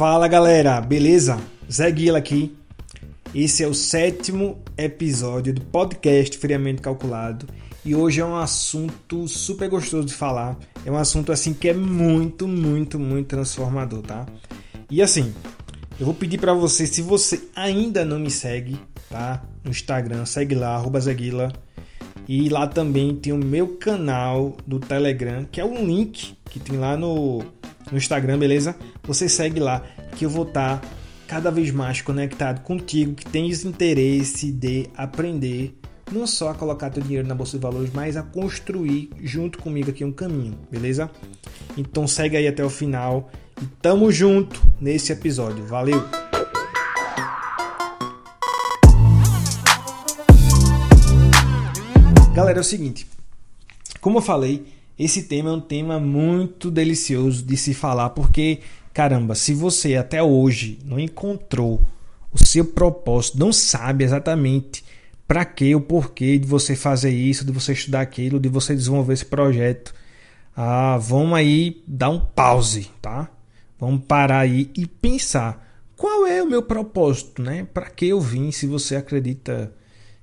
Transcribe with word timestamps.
Fala 0.00 0.26
galera, 0.28 0.80
beleza? 0.80 1.38
Zé 1.70 1.90
Guila 1.90 2.16
aqui. 2.16 2.56
Esse 3.34 3.62
é 3.62 3.66
o 3.66 3.74
sétimo 3.74 4.58
episódio 4.74 5.52
do 5.52 5.60
podcast 5.60 6.38
Friamente 6.38 6.80
Calculado 6.80 7.46
e 7.84 7.94
hoje 7.94 8.22
é 8.22 8.24
um 8.24 8.34
assunto 8.34 9.28
super 9.28 9.68
gostoso 9.68 10.06
de 10.06 10.14
falar. 10.14 10.58
É 10.86 10.90
um 10.90 10.96
assunto 10.96 11.30
assim 11.30 11.52
que 11.52 11.68
é 11.68 11.74
muito, 11.74 12.48
muito, 12.48 12.98
muito 12.98 13.26
transformador, 13.26 14.00
tá? 14.00 14.24
E 14.90 15.02
assim, 15.02 15.34
eu 15.98 16.06
vou 16.06 16.14
pedir 16.14 16.38
para 16.38 16.54
você, 16.54 16.86
se 16.86 17.02
você 17.02 17.38
ainda 17.54 18.02
não 18.02 18.18
me 18.18 18.30
segue, 18.30 18.80
tá? 19.10 19.42
No 19.62 19.70
Instagram, 19.70 20.24
segue 20.24 20.54
lá, 20.54 20.82
Zeguila. 20.98 21.52
E 22.26 22.48
lá 22.48 22.66
também 22.66 23.14
tem 23.14 23.34
o 23.34 23.36
meu 23.38 23.76
canal 23.76 24.56
do 24.66 24.80
Telegram, 24.80 25.44
que 25.44 25.60
é 25.60 25.64
um 25.64 25.84
link 25.84 26.38
que 26.46 26.58
tem 26.58 26.78
lá 26.78 26.96
no, 26.96 27.44
no 27.90 27.98
Instagram, 27.98 28.38
beleza? 28.38 28.76
Você 29.04 29.28
segue 29.28 29.60
lá, 29.60 29.82
que 30.16 30.24
eu 30.24 30.30
vou 30.30 30.44
estar 30.44 30.78
tá 30.78 30.88
cada 31.26 31.50
vez 31.50 31.70
mais 31.70 32.00
conectado 32.00 32.60
contigo, 32.62 33.14
que 33.14 33.24
tens 33.24 33.64
interesse 33.64 34.50
de 34.50 34.88
aprender 34.96 35.78
não 36.10 36.26
só 36.26 36.50
a 36.50 36.54
colocar 36.54 36.90
teu 36.90 37.02
dinheiro 37.02 37.26
na 37.26 37.34
bolsa 37.34 37.56
de 37.56 37.62
valores, 37.62 37.90
mas 37.94 38.16
a 38.16 38.22
construir 38.22 39.10
junto 39.22 39.58
comigo 39.58 39.90
aqui 39.90 40.04
um 40.04 40.12
caminho, 40.12 40.58
beleza? 40.70 41.10
Então 41.76 42.06
segue 42.06 42.36
aí 42.36 42.48
até 42.48 42.64
o 42.64 42.70
final 42.70 43.30
e 43.62 43.66
tamo 43.80 44.10
junto 44.10 44.60
nesse 44.80 45.12
episódio. 45.12 45.64
Valeu! 45.66 46.02
Galera, 52.34 52.58
é 52.58 52.60
o 52.60 52.64
seguinte, 52.64 53.06
como 54.00 54.18
eu 54.18 54.22
falei, 54.22 54.66
esse 55.02 55.22
tema 55.22 55.48
é 55.48 55.52
um 55.54 55.60
tema 55.60 55.98
muito 55.98 56.70
delicioso 56.70 57.42
de 57.42 57.56
se 57.56 57.72
falar 57.72 58.10
porque, 58.10 58.58
caramba, 58.92 59.34
se 59.34 59.54
você 59.54 59.96
até 59.96 60.22
hoje 60.22 60.78
não 60.84 61.00
encontrou 61.00 61.80
o 62.30 62.38
seu 62.38 62.66
propósito, 62.66 63.38
não 63.38 63.50
sabe 63.50 64.04
exatamente 64.04 64.84
para 65.26 65.42
que, 65.46 65.74
o 65.74 65.80
porquê 65.80 66.38
de 66.38 66.46
você 66.46 66.76
fazer 66.76 67.12
isso, 67.12 67.46
de 67.46 67.50
você 67.50 67.72
estudar 67.72 68.02
aquilo, 68.02 68.38
de 68.38 68.50
você 68.50 68.74
desenvolver 68.74 69.14
esse 69.14 69.24
projeto. 69.24 69.94
Ah, 70.54 70.98
vamos 70.98 71.32
aí 71.32 71.82
dar 71.86 72.10
um 72.10 72.20
pause, 72.20 72.90
tá? 73.00 73.30
Vamos 73.78 74.02
parar 74.06 74.40
aí 74.40 74.70
e 74.76 74.86
pensar 74.86 75.66
qual 75.96 76.26
é 76.26 76.42
o 76.42 76.46
meu 76.46 76.62
propósito, 76.62 77.40
né? 77.40 77.66
Para 77.72 77.88
que 77.88 78.06
eu 78.06 78.20
vim? 78.20 78.50
Se 78.50 78.66
você 78.66 78.96
acredita 78.96 79.72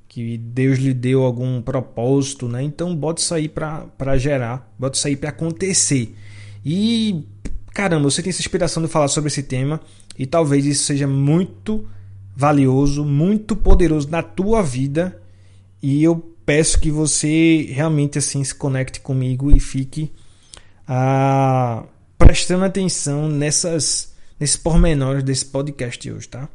que 0.08 0.38
Deus 0.38 0.80
lhe 0.80 0.94
deu 0.94 1.24
algum 1.24 1.62
propósito, 1.62 2.48
né? 2.48 2.64
Então 2.64 2.96
bote 2.96 3.22
isso 3.22 3.34
aí 3.34 3.50
para 3.50 4.18
gerar, 4.18 4.72
bote 4.80 4.98
isso 4.98 5.08
aí 5.08 5.16
para 5.16 5.30
acontecer. 5.30 6.16
E 6.66 7.24
caramba, 7.74 8.10
você 8.10 8.24
tem 8.24 8.30
essa 8.30 8.42
inspiração 8.42 8.82
de 8.82 8.90
falar 8.90 9.08
sobre 9.08 9.28
esse 9.28 9.44
tema 9.44 9.80
e 10.18 10.26
talvez 10.26 10.66
isso 10.66 10.84
seja 10.86 11.08
muito 11.08 11.88
valioso, 12.36 13.04
muito 13.04 13.56
poderoso 13.56 14.10
na 14.10 14.24
tua 14.24 14.62
vida. 14.64 15.22
E 15.82 16.04
eu 16.04 16.16
peço 16.46 16.80
que 16.80 16.90
você 16.90 17.68
realmente 17.72 18.18
assim 18.18 18.44
se 18.44 18.56
conecte 18.56 19.00
comigo 19.00 19.56
e 19.56 19.60
fique 19.60 20.12
ah, 20.88 21.84
prestando 22.18 22.64
atenção 22.64 23.28
nessas 23.28 24.16
nesses 24.40 24.56
pormenores 24.56 25.24
desse 25.24 25.46
podcast 25.46 26.00
de 26.00 26.12
hoje, 26.12 26.28
tá? 26.28 26.48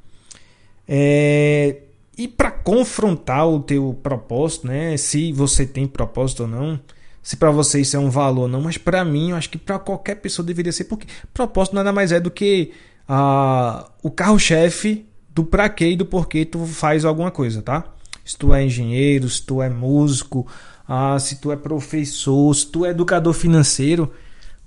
É, 0.86 1.82
e 2.22 2.28
para 2.28 2.52
confrontar 2.52 3.48
o 3.48 3.58
teu 3.58 3.98
propósito, 4.00 4.68
né? 4.68 4.96
Se 4.96 5.32
você 5.32 5.66
tem 5.66 5.88
propósito 5.88 6.44
ou 6.44 6.48
não, 6.48 6.78
se 7.20 7.36
para 7.36 7.50
você 7.50 7.80
isso 7.80 7.96
é 7.96 7.98
um 7.98 8.10
valor 8.10 8.42
ou 8.42 8.48
não, 8.48 8.60
mas 8.60 8.78
para 8.78 9.04
mim, 9.04 9.30
eu 9.30 9.36
acho 9.36 9.50
que 9.50 9.58
para 9.58 9.76
qualquer 9.78 10.16
pessoa 10.16 10.46
deveria 10.46 10.70
ser, 10.70 10.84
porque 10.84 11.06
propósito 11.34 11.74
nada 11.74 11.92
mais 11.92 12.12
é 12.12 12.20
do 12.20 12.30
que 12.30 12.70
ah, 13.08 13.90
o 14.04 14.10
carro-chefe 14.10 15.04
do 15.34 15.44
pra 15.44 15.68
quê 15.68 15.90
e 15.90 15.96
do 15.96 16.06
porquê 16.06 16.44
tu 16.44 16.64
faz 16.64 17.04
alguma 17.04 17.32
coisa, 17.32 17.60
tá? 17.60 17.84
Se 18.24 18.38
tu 18.38 18.54
é 18.54 18.64
engenheiro, 18.64 19.28
se 19.28 19.42
tu 19.42 19.60
é 19.60 19.68
músico, 19.68 20.46
ah, 20.86 21.18
se 21.18 21.40
tu 21.40 21.50
é 21.50 21.56
professor, 21.56 22.54
se 22.54 22.66
tu 22.66 22.86
é 22.86 22.90
educador 22.90 23.32
financeiro, 23.32 24.12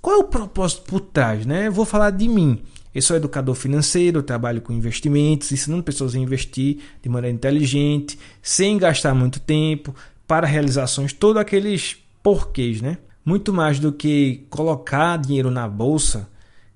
qual 0.02 0.16
é 0.16 0.18
o 0.18 0.24
propósito 0.24 0.82
por 0.82 1.00
trás, 1.00 1.46
né? 1.46 1.68
Eu 1.68 1.72
vou 1.72 1.86
falar 1.86 2.10
de 2.10 2.28
mim. 2.28 2.62
Eu 2.96 3.02
sou 3.02 3.14
educador 3.14 3.54
financeiro, 3.54 4.22
trabalho 4.22 4.62
com 4.62 4.72
investimentos, 4.72 5.52
ensinando 5.52 5.82
pessoas 5.82 6.14
a 6.14 6.18
investir 6.18 6.78
de 7.02 7.10
maneira 7.10 7.36
inteligente, 7.36 8.18
sem 8.40 8.78
gastar 8.78 9.14
muito 9.14 9.38
tempo, 9.38 9.94
para 10.26 10.46
realizações, 10.46 11.12
todos 11.12 11.42
aqueles 11.42 11.98
porquês, 12.22 12.80
né? 12.80 12.96
Muito 13.22 13.52
mais 13.52 13.78
do 13.78 13.92
que 13.92 14.46
colocar 14.48 15.18
dinheiro 15.18 15.50
na 15.50 15.68
bolsa, 15.68 16.26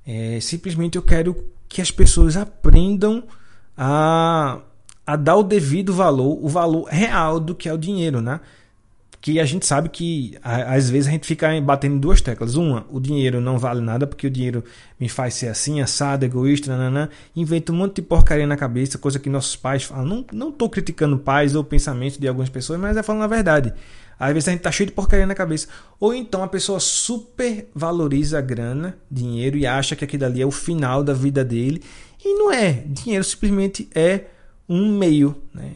é, 0.07 0.39
simplesmente 0.43 0.97
eu 0.97 1.03
quero 1.03 1.43
que 1.67 1.81
as 1.81 1.91
pessoas 1.91 2.37
aprendam 2.37 3.25
a, 3.75 4.59
a 5.07 5.17
dar 5.17 5.37
o 5.37 5.43
devido 5.43 5.95
valor, 5.95 6.39
o 6.45 6.49
valor 6.51 6.85
real 6.91 7.41
do 7.41 7.55
que 7.55 7.67
é 7.67 7.73
o 7.73 7.79
dinheiro, 7.79 8.21
né? 8.21 8.41
Que 9.21 9.39
a 9.39 9.45
gente 9.45 9.67
sabe 9.67 9.91
que 9.91 10.39
às 10.43 10.89
vezes 10.89 11.07
a 11.07 11.11
gente 11.11 11.27
fica 11.27 11.61
batendo 11.61 11.99
duas 11.99 12.23
teclas. 12.23 12.55
Uma, 12.55 12.87
o 12.91 12.99
dinheiro 12.99 13.41
não 13.41 13.59
vale 13.59 13.83
nada 13.83 14.07
porque 14.07 14.27
o 14.27 14.31
dinheiro 14.31 14.65
me 14.99 15.11
faz 15.11 15.35
ser 15.35 15.49
assim, 15.49 15.83
assado, 15.83 16.25
egoísta, 16.25 16.75
nananã. 16.75 17.09
Inventa 17.37 17.71
um 17.71 17.77
monte 17.77 17.97
de 17.97 18.03
porcaria 18.03 18.47
na 18.47 18.57
cabeça, 18.57 18.97
coisa 18.97 19.19
que 19.19 19.29
nossos 19.29 19.57
pais 19.57 19.85
falam. 19.85 20.07
Não, 20.07 20.25
não 20.33 20.53
tô 20.53 20.71
criticando 20.71 21.19
pais 21.19 21.55
ou 21.55 21.63
pensamentos 21.63 22.17
de 22.19 22.27
algumas 22.27 22.49
pessoas, 22.49 22.81
mas 22.81 22.97
é 22.97 23.03
falando 23.03 23.25
a 23.25 23.27
verdade. 23.27 23.75
Às 24.19 24.35
vezes 24.35 24.49
a 24.49 24.53
gente 24.53 24.61
tá 24.61 24.71
cheio 24.71 24.89
de 24.89 24.95
porcaria 24.95 25.27
na 25.27 25.35
cabeça. 25.35 25.69
Ou 25.99 26.15
então 26.15 26.43
a 26.43 26.49
pessoa 26.49 26.79
super 26.79 27.69
valoriza 27.75 28.39
a 28.39 28.43
grana, 28.43 28.97
dinheiro, 29.11 29.57
e 29.57 29.67
acha 29.67 29.97
que 29.97 30.05
aquilo 30.05 30.27
ali 30.27 30.43
é 30.43 30.47
o 30.47 30.51
final 30.51 31.03
da 31.03 31.13
vida 31.15 31.45
dele 31.45 31.83
e 32.25 32.35
não 32.35 32.53
é. 32.53 32.85
Dinheiro 32.87 33.25
simplesmente 33.25 33.89
é 33.95 34.25
um 34.69 34.97
meio. 34.97 35.35
Né? 35.55 35.73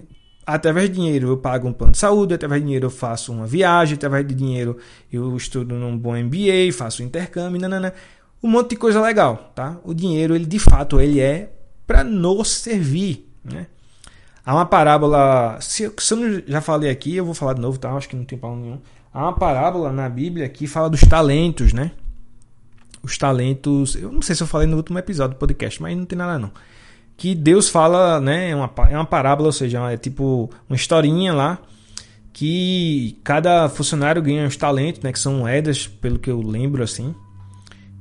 Através 0.46 0.88
de 0.90 0.96
dinheiro 0.96 1.28
eu 1.28 1.36
pago 1.36 1.68
um 1.68 1.72
plano 1.72 1.92
de 1.92 1.98
saúde, 1.98 2.34
através 2.34 2.60
de 2.60 2.66
dinheiro 2.66 2.86
eu 2.86 2.90
faço 2.90 3.32
uma 3.32 3.46
viagem, 3.46 3.94
através 3.94 4.26
de 4.26 4.34
dinheiro 4.34 4.76
eu 5.12 5.36
estudo 5.36 5.74
num 5.74 5.96
bom 5.96 6.14
MBA, 6.16 6.72
faço 6.72 7.02
intercâmbio, 7.02 7.60
nanana. 7.60 7.94
um 8.42 8.48
monte 8.48 8.70
de 8.70 8.76
coisa 8.76 9.00
legal, 9.00 9.52
tá? 9.54 9.78
O 9.84 9.94
dinheiro, 9.94 10.34
ele 10.34 10.46
de 10.46 10.58
fato, 10.58 11.00
ele 11.00 11.20
é 11.20 11.50
para 11.86 12.04
nos 12.04 12.50
servir, 12.50 13.30
né? 13.42 13.66
Há 14.44 14.54
uma 14.54 14.66
parábola, 14.66 15.58
se, 15.60 15.90
se 15.98 16.14
eu 16.14 16.42
já 16.46 16.60
falei 16.60 16.90
aqui, 16.90 17.16
eu 17.16 17.24
vou 17.24 17.32
falar 17.32 17.54
de 17.54 17.62
novo, 17.62 17.78
tá? 17.78 17.90
Acho 17.92 18.08
que 18.08 18.16
não 18.16 18.24
tem 18.24 18.38
problema 18.38 18.62
nenhum. 18.62 18.80
Há 19.12 19.22
uma 19.22 19.32
parábola 19.32 19.90
na 19.90 20.08
Bíblia 20.08 20.48
que 20.48 20.66
fala 20.66 20.90
dos 20.90 21.00
talentos, 21.00 21.72
né? 21.72 21.92
os 23.04 23.18
talentos. 23.18 23.94
Eu 23.94 24.10
não 24.10 24.22
sei 24.22 24.34
se 24.34 24.42
eu 24.42 24.46
falei 24.46 24.66
no 24.66 24.76
último 24.76 24.98
episódio 24.98 25.36
do 25.36 25.38
podcast, 25.38 25.80
mas 25.80 25.96
não 25.96 26.06
tem 26.06 26.16
nada 26.16 26.38
não. 26.38 26.50
Que 27.16 27.34
Deus 27.34 27.68
fala, 27.68 28.20
né? 28.20 28.50
É 28.50 28.56
uma, 28.56 28.70
é 28.90 28.96
uma 28.96 29.04
parábola, 29.04 29.48
ou 29.48 29.52
seja, 29.52 29.90
é 29.90 29.96
tipo 29.96 30.50
uma 30.68 30.76
historinha 30.76 31.32
lá. 31.32 31.58
Que 32.32 33.18
cada 33.22 33.68
funcionário 33.68 34.20
ganha 34.20 34.46
os 34.46 34.56
talentos, 34.56 35.00
né? 35.02 35.12
Que 35.12 35.18
são 35.18 35.34
moedas, 35.34 35.86
pelo 35.86 36.18
que 36.18 36.30
eu 36.30 36.40
lembro 36.40 36.82
assim. 36.82 37.14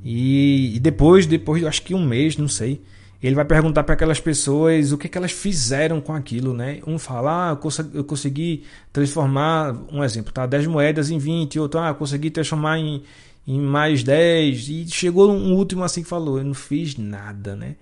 E, 0.03 0.75
e 0.75 0.79
depois, 0.79 1.25
depois, 1.25 1.63
acho 1.63 1.83
que 1.83 1.93
um 1.93 2.03
mês, 2.03 2.35
não 2.35 2.47
sei. 2.47 2.81
Ele 3.21 3.35
vai 3.35 3.45
perguntar 3.45 3.83
para 3.83 3.93
aquelas 3.93 4.19
pessoas 4.19 4.91
o 4.91 4.97
que, 4.97 5.07
que 5.07 5.17
elas 5.17 5.31
fizeram 5.31 6.01
com 6.01 6.13
aquilo, 6.13 6.53
né? 6.53 6.81
Um 6.85 6.99
fala, 6.99 7.47
ah, 7.47 7.51
eu 7.51 7.57
consegui, 7.57 7.97
eu 7.97 8.03
consegui 8.03 8.63
transformar, 8.91 9.73
um 9.89 10.03
exemplo, 10.03 10.33
tá? 10.33 10.45
10 10.45 10.67
moedas 10.67 11.09
em 11.09 11.17
20, 11.17 11.57
outro, 11.57 11.79
ah, 11.79 11.93
consegui 11.93 12.29
transformar 12.29 12.79
em, 12.79 13.01
em 13.47 13.61
mais 13.61 14.03
10. 14.03 14.67
E 14.67 14.87
chegou 14.89 15.31
um 15.31 15.53
último 15.53 15.85
assim 15.85 16.03
que 16.03 16.09
falou: 16.09 16.37
Eu 16.37 16.43
não 16.43 16.53
fiz 16.53 16.97
nada, 16.97 17.55
né? 17.55 17.75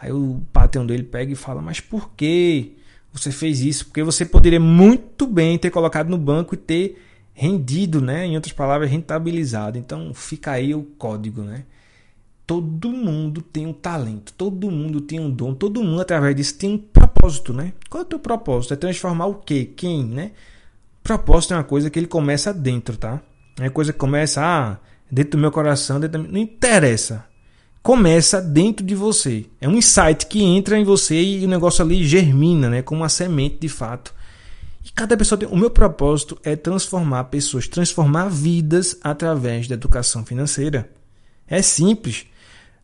Aí 0.00 0.10
o 0.10 0.40
patrão 0.52 0.86
dele 0.86 1.02
pega 1.02 1.32
e 1.32 1.36
fala: 1.36 1.60
Mas 1.60 1.80
por 1.80 2.10
que 2.16 2.76
você 3.12 3.30
fez 3.30 3.60
isso? 3.60 3.86
Porque 3.86 4.02
você 4.02 4.24
poderia 4.24 4.60
muito 4.60 5.26
bem 5.26 5.58
ter 5.58 5.70
colocado 5.70 6.08
no 6.08 6.16
banco 6.16 6.54
e 6.54 6.58
ter 6.58 7.02
rendido, 7.34 8.00
né? 8.00 8.26
Em 8.26 8.34
outras 8.34 8.52
palavras, 8.52 8.90
rentabilizado. 8.90 9.76
Então 9.76 10.14
fica 10.14 10.52
aí 10.52 10.74
o 10.74 10.82
código, 10.82 11.42
né? 11.42 11.64
Todo 12.46 12.90
mundo 12.90 13.42
tem 13.42 13.66
um 13.66 13.72
talento, 13.72 14.32
todo 14.32 14.70
mundo 14.70 15.00
tem 15.00 15.20
um 15.20 15.30
dom, 15.30 15.54
todo 15.54 15.84
mundo 15.84 16.00
através 16.00 16.34
disso 16.34 16.58
tem 16.58 16.70
um 16.74 16.78
propósito, 16.78 17.52
né? 17.52 17.72
Qual 17.88 18.02
é 18.02 18.04
o 18.04 18.08
teu 18.08 18.18
propósito? 18.18 18.74
É 18.74 18.76
transformar 18.76 19.26
o 19.26 19.34
quê? 19.34 19.70
Quem, 19.76 20.04
né? 20.04 20.32
Propósito 21.02 21.54
é 21.54 21.56
uma 21.58 21.64
coisa 21.64 21.88
que 21.88 21.98
ele 21.98 22.08
começa 22.08 22.52
dentro, 22.52 22.96
tá? 22.96 23.22
É 23.60 23.68
coisa 23.68 23.92
que 23.92 23.98
começa, 23.98 24.42
ah, 24.42 24.78
dentro 25.10 25.32
do 25.32 25.38
meu 25.38 25.52
coração, 25.52 26.00
dentro 26.00 26.22
não 26.22 26.40
interessa. 26.40 27.29
Começa 27.82 28.42
dentro 28.42 28.84
de 28.84 28.94
você. 28.94 29.46
É 29.60 29.68
um 29.68 29.76
insight 29.76 30.26
que 30.26 30.42
entra 30.42 30.78
em 30.78 30.84
você 30.84 31.20
e 31.20 31.44
o 31.44 31.48
negócio 31.48 31.82
ali 31.82 32.06
germina, 32.06 32.68
né? 32.68 32.82
Como 32.82 33.00
uma 33.00 33.08
semente 33.08 33.58
de 33.58 33.68
fato. 33.68 34.14
E 34.84 34.90
cada 34.90 35.16
pessoa 35.16 35.38
tem. 35.38 35.48
O 35.48 35.56
meu 35.56 35.70
propósito 35.70 36.38
é 36.44 36.54
transformar 36.56 37.24
pessoas, 37.24 37.66
transformar 37.66 38.28
vidas 38.28 38.96
através 39.02 39.66
da 39.66 39.74
educação 39.74 40.24
financeira. 40.24 40.90
É 41.48 41.62
simples. 41.62 42.26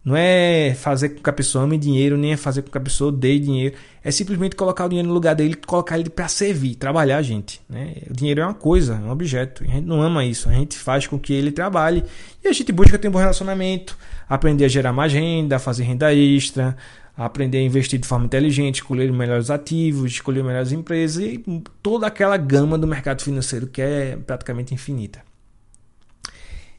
Não 0.06 0.16
é 0.16 0.72
fazer 0.72 1.08
com 1.08 1.20
que 1.20 1.28
a 1.28 1.32
pessoa 1.32 1.64
ame 1.64 1.76
dinheiro, 1.76 2.16
nem 2.16 2.34
é 2.34 2.36
fazer 2.36 2.62
com 2.62 2.70
que 2.70 2.78
a 2.78 2.80
pessoa 2.80 3.08
odeie 3.08 3.40
dinheiro. 3.40 3.74
É 4.04 4.10
simplesmente 4.12 4.54
colocar 4.54 4.84
o 4.84 4.88
dinheiro 4.88 5.08
no 5.08 5.12
lugar 5.12 5.34
dele, 5.34 5.56
colocar 5.56 5.98
ele 5.98 6.08
para 6.08 6.28
servir, 6.28 6.76
trabalhar 6.76 7.16
a 7.16 7.22
gente. 7.22 7.60
Né? 7.68 7.94
O 8.08 8.12
dinheiro 8.12 8.40
é 8.40 8.44
uma 8.44 8.54
coisa, 8.54 8.94
é 8.94 9.04
um 9.04 9.10
objeto. 9.10 9.64
A 9.64 9.66
gente 9.66 9.84
não 9.84 10.00
ama 10.00 10.24
isso. 10.24 10.48
A 10.48 10.52
gente 10.52 10.78
faz 10.78 11.08
com 11.08 11.18
que 11.18 11.32
ele 11.32 11.50
trabalhe. 11.50 12.04
E 12.44 12.46
a 12.46 12.52
gente 12.52 12.70
busca 12.70 12.96
ter 12.96 13.08
um 13.08 13.10
bom 13.10 13.18
relacionamento, 13.18 13.98
aprender 14.28 14.66
a 14.66 14.68
gerar 14.68 14.92
mais 14.92 15.12
renda, 15.12 15.58
fazer 15.58 15.82
renda 15.82 16.14
extra, 16.14 16.76
aprender 17.16 17.58
a 17.58 17.62
investir 17.62 17.98
de 17.98 18.06
forma 18.06 18.26
inteligente, 18.26 18.76
escolher 18.76 19.10
melhores 19.10 19.50
ativos, 19.50 20.12
escolher 20.12 20.44
melhores 20.44 20.70
empresas 20.70 21.20
e 21.20 21.44
toda 21.82 22.06
aquela 22.06 22.36
gama 22.36 22.78
do 22.78 22.86
mercado 22.86 23.22
financeiro 23.22 23.66
que 23.66 23.82
é 23.82 24.16
praticamente 24.24 24.72
infinita. 24.72 25.25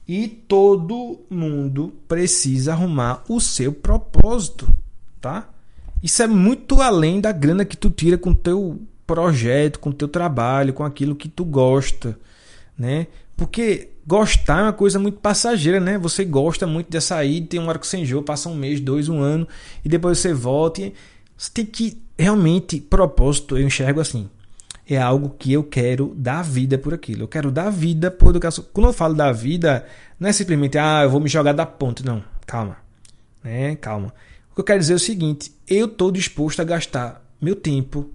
E 0.07 0.27
todo 0.27 1.19
mundo 1.29 1.93
precisa 2.07 2.71
arrumar 2.71 3.23
o 3.27 3.41
seu 3.41 3.73
propósito, 3.73 4.67
tá? 5.19 5.49
Isso 6.01 6.23
é 6.23 6.27
muito 6.27 6.81
além 6.81 7.19
da 7.19 7.31
grana 7.31 7.65
que 7.65 7.75
tu 7.75 7.89
tira 7.89 8.17
com 8.17 8.33
teu 8.33 8.79
projeto, 9.05 9.79
com 9.79 9.91
teu 9.91 10.07
trabalho, 10.07 10.73
com 10.73 10.85
aquilo 10.85 11.15
que 11.15 11.27
tu 11.27 11.43
gosta, 11.43 12.17
né? 12.77 13.07
Porque 13.35 13.89
gostar 14.05 14.59
é 14.59 14.63
uma 14.63 14.73
coisa 14.73 14.97
muito 14.97 15.19
passageira, 15.19 15.79
né? 15.79 15.97
Você 15.97 16.23
gosta 16.23 16.65
muito 16.65 16.89
de 16.89 17.01
sair, 17.01 17.41
tem 17.41 17.59
hora 17.59 17.77
que 17.77 17.85
você 17.85 17.97
enjoa, 17.97 18.23
passa 18.23 18.47
um 18.47 18.55
mês, 18.55 18.79
dois, 18.79 19.09
um 19.09 19.19
ano, 19.19 19.45
e 19.83 19.89
depois 19.89 20.19
você 20.19 20.33
volta. 20.33 20.81
E 20.81 20.93
você 21.37 21.51
tem 21.51 21.65
que 21.65 22.01
realmente, 22.17 22.79
propósito, 22.79 23.57
eu 23.57 23.67
enxergo 23.67 23.99
assim 23.99 24.29
é 24.87 24.97
algo 24.97 25.35
que 25.37 25.51
eu 25.51 25.63
quero 25.63 26.13
dar 26.15 26.41
vida 26.41 26.77
por 26.77 26.93
aquilo. 26.93 27.23
Eu 27.23 27.27
quero 27.27 27.51
dar 27.51 27.69
vida 27.69 28.09
por 28.09 28.29
educação. 28.29 28.65
Quando 28.71 28.87
eu 28.87 28.93
falo 28.93 29.13
da 29.13 29.31
vida, 29.31 29.85
não 30.19 30.29
é 30.29 30.31
simplesmente, 30.31 30.77
ah, 30.77 31.01
eu 31.03 31.09
vou 31.09 31.19
me 31.19 31.27
jogar 31.27 31.53
da 31.53 31.65
ponte. 31.65 32.05
Não, 32.05 32.23
calma. 32.45 32.77
Né? 33.43 33.75
Calma. 33.75 34.13
O 34.51 34.55
que 34.55 34.61
eu 34.61 34.65
quero 34.65 34.79
dizer 34.79 34.93
é 34.93 34.95
o 34.95 34.99
seguinte: 34.99 35.51
eu 35.67 35.87
estou 35.87 36.11
disposto 36.11 36.61
a 36.61 36.65
gastar 36.65 37.21
meu 37.41 37.55
tempo, 37.55 38.09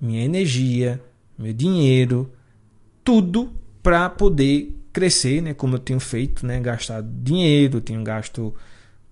minha 0.00 0.24
energia, 0.24 1.00
meu 1.38 1.52
dinheiro, 1.52 2.30
tudo 3.04 3.52
para 3.82 4.10
poder 4.10 4.76
crescer, 4.92 5.40
né? 5.40 5.54
Como 5.54 5.76
eu 5.76 5.78
tenho 5.78 6.00
feito, 6.00 6.44
né? 6.44 6.60
Gastar 6.60 7.02
dinheiro, 7.02 7.80
tenho 7.80 8.02
gasto 8.02 8.52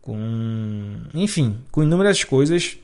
com, 0.01 0.97
enfim, 1.15 1.59
com 1.71 1.83
inúmeras 1.83 2.25
coisas 2.25 2.79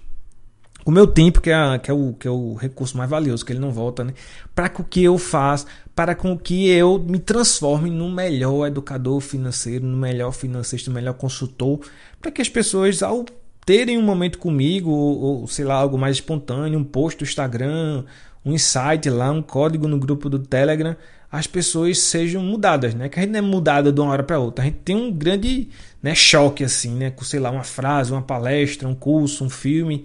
o 0.84 0.90
meu 0.90 1.06
tempo, 1.06 1.40
que 1.40 1.50
é, 1.50 1.78
que 1.78 1.90
é, 1.90 1.94
o, 1.94 2.12
que 2.12 2.28
é 2.28 2.30
o 2.30 2.54
recurso 2.54 2.96
mais 2.96 3.08
valioso, 3.08 3.44
que 3.44 3.52
ele 3.52 3.58
não 3.58 3.72
volta, 3.72 4.04
né? 4.04 4.12
Para 4.54 4.68
com 4.68 4.84
que 4.84 5.02
eu 5.02 5.16
faça, 5.16 5.66
para 5.94 6.14
com 6.14 6.36
que 6.36 6.68
eu 6.68 6.98
me 6.98 7.18
transforme 7.18 7.88
no 7.88 8.10
melhor 8.10 8.66
educador 8.66 9.20
financeiro, 9.20 9.86
no 9.86 9.96
melhor 9.96 10.32
financeiro, 10.32 10.84
no 10.88 10.94
melhor 10.94 11.14
consultor, 11.14 11.80
para 12.20 12.30
que 12.30 12.42
as 12.42 12.50
pessoas, 12.50 13.02
ao 13.02 13.24
terem 13.64 13.96
um 13.96 14.02
momento 14.02 14.38
comigo, 14.38 14.90
ou, 14.90 15.20
ou, 15.20 15.48
sei 15.48 15.64
lá, 15.64 15.74
algo 15.74 15.96
mais 15.96 16.16
espontâneo, 16.16 16.78
um 16.78 16.84
post 16.84 17.18
do 17.18 17.24
Instagram, 17.24 18.04
um 18.44 18.52
insight 18.52 19.08
lá, 19.08 19.30
um 19.30 19.40
código 19.40 19.88
no 19.88 19.98
grupo 19.98 20.28
do 20.28 20.38
Telegram, 20.38 20.94
as 21.32 21.46
pessoas 21.46 21.98
sejam 21.98 22.42
mudadas, 22.42 22.94
né? 22.94 23.08
Que 23.08 23.18
a 23.18 23.22
gente 23.22 23.32
não 23.32 23.38
é 23.38 23.42
mudada 23.42 23.90
de 23.90 24.00
uma 24.00 24.12
hora 24.12 24.22
para 24.22 24.38
outra. 24.38 24.62
A 24.62 24.66
gente 24.66 24.80
tem 24.84 24.94
um 24.94 25.10
grande 25.10 25.68
né, 26.02 26.14
choque, 26.14 26.62
assim, 26.62 26.94
né? 26.94 27.10
Com, 27.10 27.24
sei 27.24 27.40
lá, 27.40 27.50
uma 27.50 27.64
frase, 27.64 28.12
uma 28.12 28.22
palestra, 28.22 28.86
um 28.86 28.94
curso, 28.94 29.44
um 29.44 29.50
filme 29.50 30.04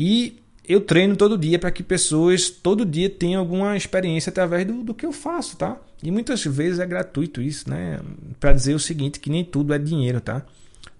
e 0.00 0.38
eu 0.68 0.80
treino 0.80 1.16
todo 1.16 1.36
dia 1.36 1.58
para 1.58 1.72
que 1.72 1.82
pessoas 1.82 2.48
todo 2.48 2.86
dia 2.86 3.10
tenham 3.10 3.40
alguma 3.40 3.76
experiência 3.76 4.30
através 4.30 4.64
do, 4.64 4.84
do 4.84 4.94
que 4.94 5.04
eu 5.04 5.10
faço, 5.10 5.56
tá? 5.56 5.76
E 6.00 6.08
muitas 6.08 6.44
vezes 6.44 6.78
é 6.78 6.86
gratuito 6.86 7.42
isso, 7.42 7.68
né? 7.68 7.98
Para 8.38 8.52
dizer 8.52 8.74
o 8.74 8.78
seguinte, 8.78 9.18
que 9.18 9.28
nem 9.28 9.44
tudo 9.44 9.74
é 9.74 9.78
dinheiro, 9.78 10.20
tá? 10.20 10.46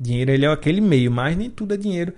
Dinheiro 0.01 0.33
ele 0.33 0.45
é 0.45 0.49
aquele 0.49 0.81
meio, 0.81 1.13
mas 1.13 1.37
nem 1.37 1.49
tudo 1.49 1.75
é 1.75 1.77
dinheiro. 1.77 2.13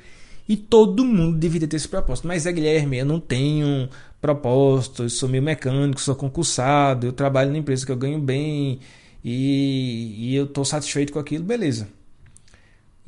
E 0.49 0.57
todo 0.57 1.05
mundo 1.05 1.37
deveria 1.37 1.69
ter 1.69 1.77
esse 1.77 1.87
propósito. 1.87 2.27
Mas 2.27 2.47
é 2.47 2.53
Guilherme, 2.53 2.97
eu 2.97 3.05
não 3.05 3.21
tenho 3.21 3.91
propósito, 4.19 5.03
eu 5.03 5.11
sou 5.11 5.29
meio 5.29 5.43
mecânico, 5.43 6.01
sou 6.01 6.15
concursado, 6.15 7.07
eu 7.07 7.13
trabalho 7.13 7.53
na 7.53 7.59
empresa 7.59 7.85
que 7.85 7.93
eu 7.93 7.97
ganho 7.97 8.19
bem 8.19 8.81
e, 9.23 10.15
e 10.19 10.35
eu 10.35 10.45
estou 10.47 10.65
satisfeito 10.65 11.13
com 11.13 11.19
aquilo, 11.19 11.45
beleza. 11.45 11.89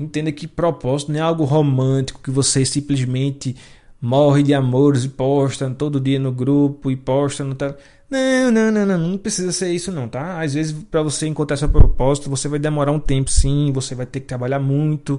Entenda 0.02 0.32
que 0.32 0.46
propósito 0.46 1.12
não 1.12 1.19
é 1.19 1.22
algo 1.22 1.44
romântico 1.44 2.20
que 2.22 2.31
você 2.31 2.64
simplesmente 2.64 3.56
morre 4.00 4.43
de 4.43 4.52
amores 4.52 5.04
e 5.04 5.08
posta 5.08 5.70
todo 5.70 6.00
dia 6.00 6.19
no 6.19 6.32
grupo 6.32 6.90
e 6.90 6.96
posta 6.96 7.44
no 7.44 7.54
não, 8.12 8.50
não, 8.50 8.70
não, 8.70 8.84
não, 8.84 8.99
não 8.99 9.16
precisa 9.16 9.50
ser 9.52 9.72
isso 9.72 9.90
não, 9.90 10.06
tá? 10.06 10.43
Às 10.43 10.52
vezes 10.52 10.72
para 10.90 11.02
você 11.02 11.26
encontrar 11.26 11.56
seu 11.56 11.69
propósito, 11.70 12.28
você 12.28 12.46
vai 12.46 12.58
demorar 12.58 12.93
um 12.93 13.00
tempo 13.00 13.31
sim, 13.31 13.72
você 13.72 13.94
vai 13.94 14.04
ter 14.04 14.20
que 14.20 14.26
trabalhar 14.26 14.58
muito 14.58 15.19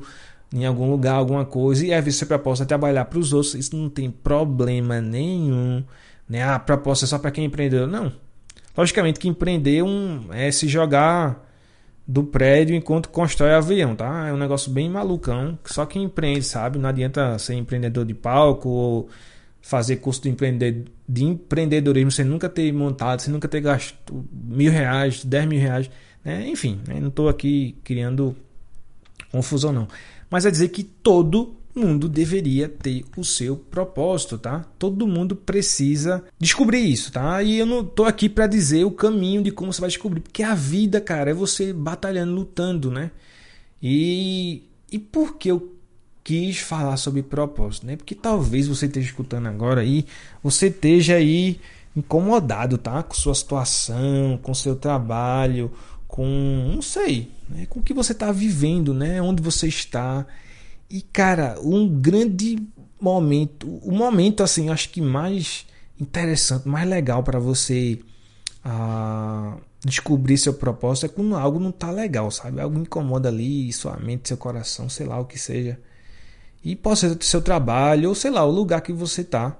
em 0.53 0.63
algum 0.63 0.91
lugar, 0.91 1.15
alguma 1.15 1.43
coisa, 1.43 1.83
e 1.83 1.91
às 1.91 2.03
vezes 2.05 2.19
seu 2.19 2.27
propósito 2.27 2.65
é 2.65 2.67
trabalhar 2.67 3.05
para 3.05 3.17
os 3.17 3.33
outros, 3.33 3.55
isso 3.55 3.75
não 3.75 3.89
tem 3.89 4.11
problema 4.11 5.01
nenhum, 5.01 5.83
né? 6.29 6.43
A 6.43 6.59
proposta 6.59 7.05
é 7.05 7.07
só 7.07 7.17
para 7.17 7.31
quem 7.31 7.45
é 7.45 7.47
empreendedor, 7.47 7.87
não. 7.87 8.13
Logicamente 8.77 9.19
que 9.19 9.27
empreender 9.27 9.81
um, 9.81 10.27
é 10.31 10.51
se 10.51 10.67
jogar 10.67 11.43
do 12.05 12.23
prédio 12.23 12.75
enquanto 12.75 13.09
constrói 13.09 13.53
avião, 13.53 13.95
tá? 13.95 14.27
É 14.27 14.33
um 14.33 14.37
negócio 14.37 14.71
bem 14.71 14.89
malucão, 14.89 15.57
só 15.63 15.85
quem 15.85 16.03
empreende 16.03 16.43
sabe, 16.43 16.77
não 16.77 16.89
adianta 16.89 17.37
ser 17.39 17.55
empreendedor 17.55 18.05
de 18.05 18.13
palco 18.13 18.69
ou 18.69 19.09
fazer 19.61 19.95
curso 19.97 20.21
de, 20.21 20.29
empreendedor, 20.29 20.85
de 21.07 21.23
empreendedorismo 21.23 22.11
sem 22.11 22.25
nunca 22.25 22.49
ter 22.49 22.71
montado, 22.73 23.21
sem 23.21 23.31
nunca 23.31 23.47
ter 23.47 23.61
gasto 23.61 23.95
mil 24.31 24.71
reais, 24.71 25.23
dez 25.23 25.45
mil 25.47 25.59
reais, 25.59 25.89
né? 26.23 26.47
Enfim, 26.47 26.81
né? 26.85 26.99
não 26.99 27.07
estou 27.07 27.29
aqui 27.29 27.77
criando 27.83 28.35
confusão 29.31 29.71
não. 29.71 29.87
Mas 30.29 30.45
é 30.45 30.51
dizer 30.51 30.69
que 30.69 30.83
todo 30.83 31.55
mundo 31.75 32.07
deveria 32.07 32.69
ter 32.69 33.03
o 33.17 33.23
seu 33.23 33.55
propósito, 33.55 34.37
tá? 34.37 34.65
Todo 34.77 35.07
mundo 35.07 35.35
precisa 35.35 36.23
descobrir 36.39 36.79
isso, 36.79 37.11
tá? 37.11 37.41
E 37.41 37.57
eu 37.57 37.65
não 37.65 37.83
tô 37.83 38.05
aqui 38.05 38.29
para 38.29 38.47
dizer 38.47 38.85
o 38.85 38.91
caminho 38.91 39.41
de 39.41 39.51
como 39.51 39.73
você 39.73 39.81
vai 39.81 39.89
descobrir, 39.89 40.21
porque 40.21 40.43
a 40.43 40.53
vida, 40.53 41.01
cara, 41.01 41.31
é 41.31 41.33
você 41.33 41.73
batalhando, 41.73 42.33
lutando, 42.33 42.91
né? 42.91 43.11
E 43.81 44.63
e 44.91 44.99
por 44.99 45.37
que 45.37 45.49
eu 45.49 45.73
quis 46.23 46.59
falar 46.59 46.97
sobre 46.97 47.23
propósito, 47.23 47.85
né? 47.87 47.95
Porque 47.95 48.15
talvez 48.15 48.67
você 48.67 48.85
esteja 48.85 49.07
escutando 49.07 49.47
agora 49.47 49.81
aí, 49.81 50.05
você 50.41 50.67
esteja 50.67 51.15
aí 51.15 51.59
incomodado, 51.95 52.77
tá? 52.77 53.03
Com 53.03 53.13
sua 53.13 53.35
situação, 53.35 54.39
com 54.41 54.53
seu 54.53 54.75
trabalho, 54.75 55.71
com 56.07 56.71
não 56.73 56.81
sei, 56.81 57.31
né? 57.49 57.65
com 57.67 57.79
o 57.79 57.83
que 57.83 57.93
você 57.93 58.11
está 58.11 58.31
vivendo, 58.31 58.93
né? 58.93 59.21
Onde 59.21 59.41
você 59.41 59.67
está. 59.67 60.25
E 60.93 61.01
cara, 61.01 61.59
um 61.59 61.89
grande 61.89 62.55
momento, 63.01 63.67
o 63.81 63.91
momento 63.91 64.43
assim, 64.43 64.69
acho 64.69 64.91
que 64.91 65.01
mais 65.01 65.65
interessante, 65.99 66.67
mais 66.67 66.87
legal 66.87 67.23
para 67.23 67.39
você 67.39 67.99
ah, 68.63 69.57
descobrir 69.83 70.37
seu 70.37 70.53
propósito 70.53 71.07
é 71.07 71.09
quando 71.09 71.35
algo 71.35 71.59
não 71.59 71.71
tá 71.71 71.89
legal, 71.89 72.29
sabe? 72.29 72.61
Algo 72.61 72.77
incomoda 72.79 73.27
ali, 73.27 73.73
sua 73.73 73.97
mente, 73.97 74.27
seu 74.27 74.37
coração, 74.37 74.87
sei 74.87 75.07
lá 75.07 75.19
o 75.19 75.25
que 75.25 75.39
seja. 75.39 75.79
E 76.63 76.75
pode 76.75 76.99
ser 76.99 77.17
seu 77.23 77.41
trabalho 77.41 78.09
ou 78.09 78.13
sei 78.13 78.29
lá, 78.29 78.45
o 78.45 78.51
lugar 78.51 78.81
que 78.81 78.93
você 78.93 79.23
tá. 79.23 79.57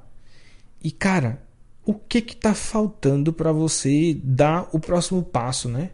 E 0.84 0.92
cara, 0.92 1.42
o 1.84 1.96
que 1.96 2.22
que 2.22 2.36
tá 2.36 2.54
faltando 2.54 3.34
para 3.34 3.52
você 3.52 4.16
dar 4.24 4.70
o 4.72 4.80
próximo 4.80 5.24
passo, 5.24 5.68
né? 5.68 5.90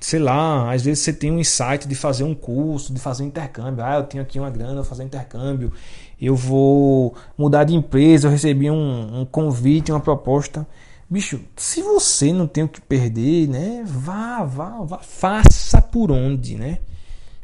Sei 0.00 0.18
lá, 0.18 0.72
às 0.72 0.82
vezes 0.82 1.02
você 1.02 1.12
tem 1.12 1.30
um 1.30 1.38
insight 1.38 1.86
de 1.86 1.94
fazer 1.94 2.24
um 2.24 2.34
curso, 2.34 2.92
de 2.92 3.00
fazer 3.00 3.24
um 3.24 3.26
intercâmbio. 3.26 3.84
Ah, 3.84 3.96
eu 3.96 4.04
tenho 4.04 4.22
aqui 4.22 4.38
uma 4.38 4.50
grana, 4.50 4.76
vou 4.76 4.84
fazer 4.84 5.04
intercâmbio. 5.04 5.72
Eu 6.20 6.34
vou 6.34 7.14
mudar 7.36 7.64
de 7.64 7.74
empresa, 7.74 8.26
eu 8.26 8.32
recebi 8.32 8.70
um, 8.70 9.20
um 9.20 9.24
convite, 9.24 9.92
uma 9.92 10.00
proposta. 10.00 10.66
Bicho, 11.10 11.40
se 11.56 11.82
você 11.82 12.32
não 12.32 12.46
tem 12.46 12.64
o 12.64 12.68
que 12.68 12.80
perder, 12.80 13.48
né? 13.48 13.82
Vá, 13.86 14.44
vá, 14.44 14.82
vá, 14.82 14.98
faça 14.98 15.80
por 15.80 16.10
onde, 16.10 16.54
né? 16.56 16.78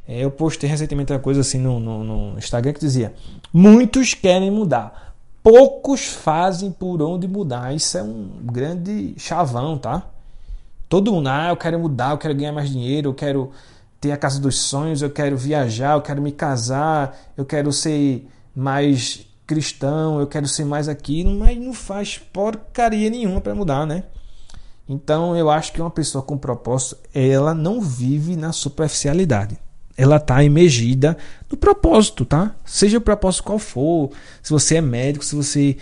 É, 0.06 0.22
eu 0.22 0.30
postei 0.30 0.68
recentemente 0.68 1.12
uma 1.12 1.18
coisa 1.18 1.40
assim 1.40 1.58
no, 1.58 1.80
no, 1.80 2.04
no 2.04 2.38
Instagram 2.38 2.72
que 2.74 2.80
dizia: 2.80 3.14
Muitos 3.52 4.12
querem 4.12 4.50
mudar, 4.50 5.14
poucos 5.42 6.04
fazem 6.06 6.70
por 6.70 7.00
onde 7.00 7.26
mudar. 7.26 7.74
Isso 7.74 7.96
é 7.96 8.02
um 8.02 8.28
grande 8.42 9.14
chavão, 9.16 9.78
tá? 9.78 10.10
Todo 10.88 11.12
mundo, 11.12 11.28
ah, 11.28 11.48
eu 11.48 11.56
quero 11.56 11.78
mudar, 11.78 12.12
eu 12.12 12.18
quero 12.18 12.34
ganhar 12.34 12.52
mais 12.52 12.70
dinheiro, 12.70 13.10
eu 13.10 13.14
quero 13.14 13.50
ter 14.00 14.12
a 14.12 14.16
casa 14.16 14.38
dos 14.40 14.58
sonhos, 14.58 15.02
eu 15.02 15.10
quero 15.10 15.36
viajar, 15.36 15.94
eu 15.94 16.02
quero 16.02 16.20
me 16.20 16.30
casar, 16.30 17.16
eu 17.36 17.44
quero 17.44 17.72
ser 17.72 18.28
mais 18.54 19.26
cristão, 19.46 20.20
eu 20.20 20.26
quero 20.26 20.46
ser 20.46 20.64
mais 20.64 20.88
aquilo, 20.88 21.38
mas 21.38 21.58
não 21.58 21.72
faz 21.72 22.18
porcaria 22.18 23.10
nenhuma 23.10 23.40
para 23.40 23.54
mudar, 23.54 23.86
né? 23.86 24.04
Então 24.88 25.36
eu 25.36 25.50
acho 25.50 25.72
que 25.72 25.80
uma 25.80 25.90
pessoa 25.90 26.22
com 26.22 26.36
propósito, 26.36 26.98
ela 27.14 27.54
não 27.54 27.80
vive 27.80 28.36
na 28.36 28.52
superficialidade. 28.52 29.58
Ela 29.96 30.16
está 30.16 30.44
emergida 30.44 31.16
no 31.50 31.56
propósito, 31.56 32.24
tá? 32.24 32.54
Seja 32.64 32.98
o 32.98 33.00
propósito 33.00 33.44
qual 33.44 33.58
for, 33.58 34.10
se 34.42 34.50
você 34.50 34.76
é 34.76 34.80
médico, 34.80 35.24
se 35.24 35.34
você 35.34 35.76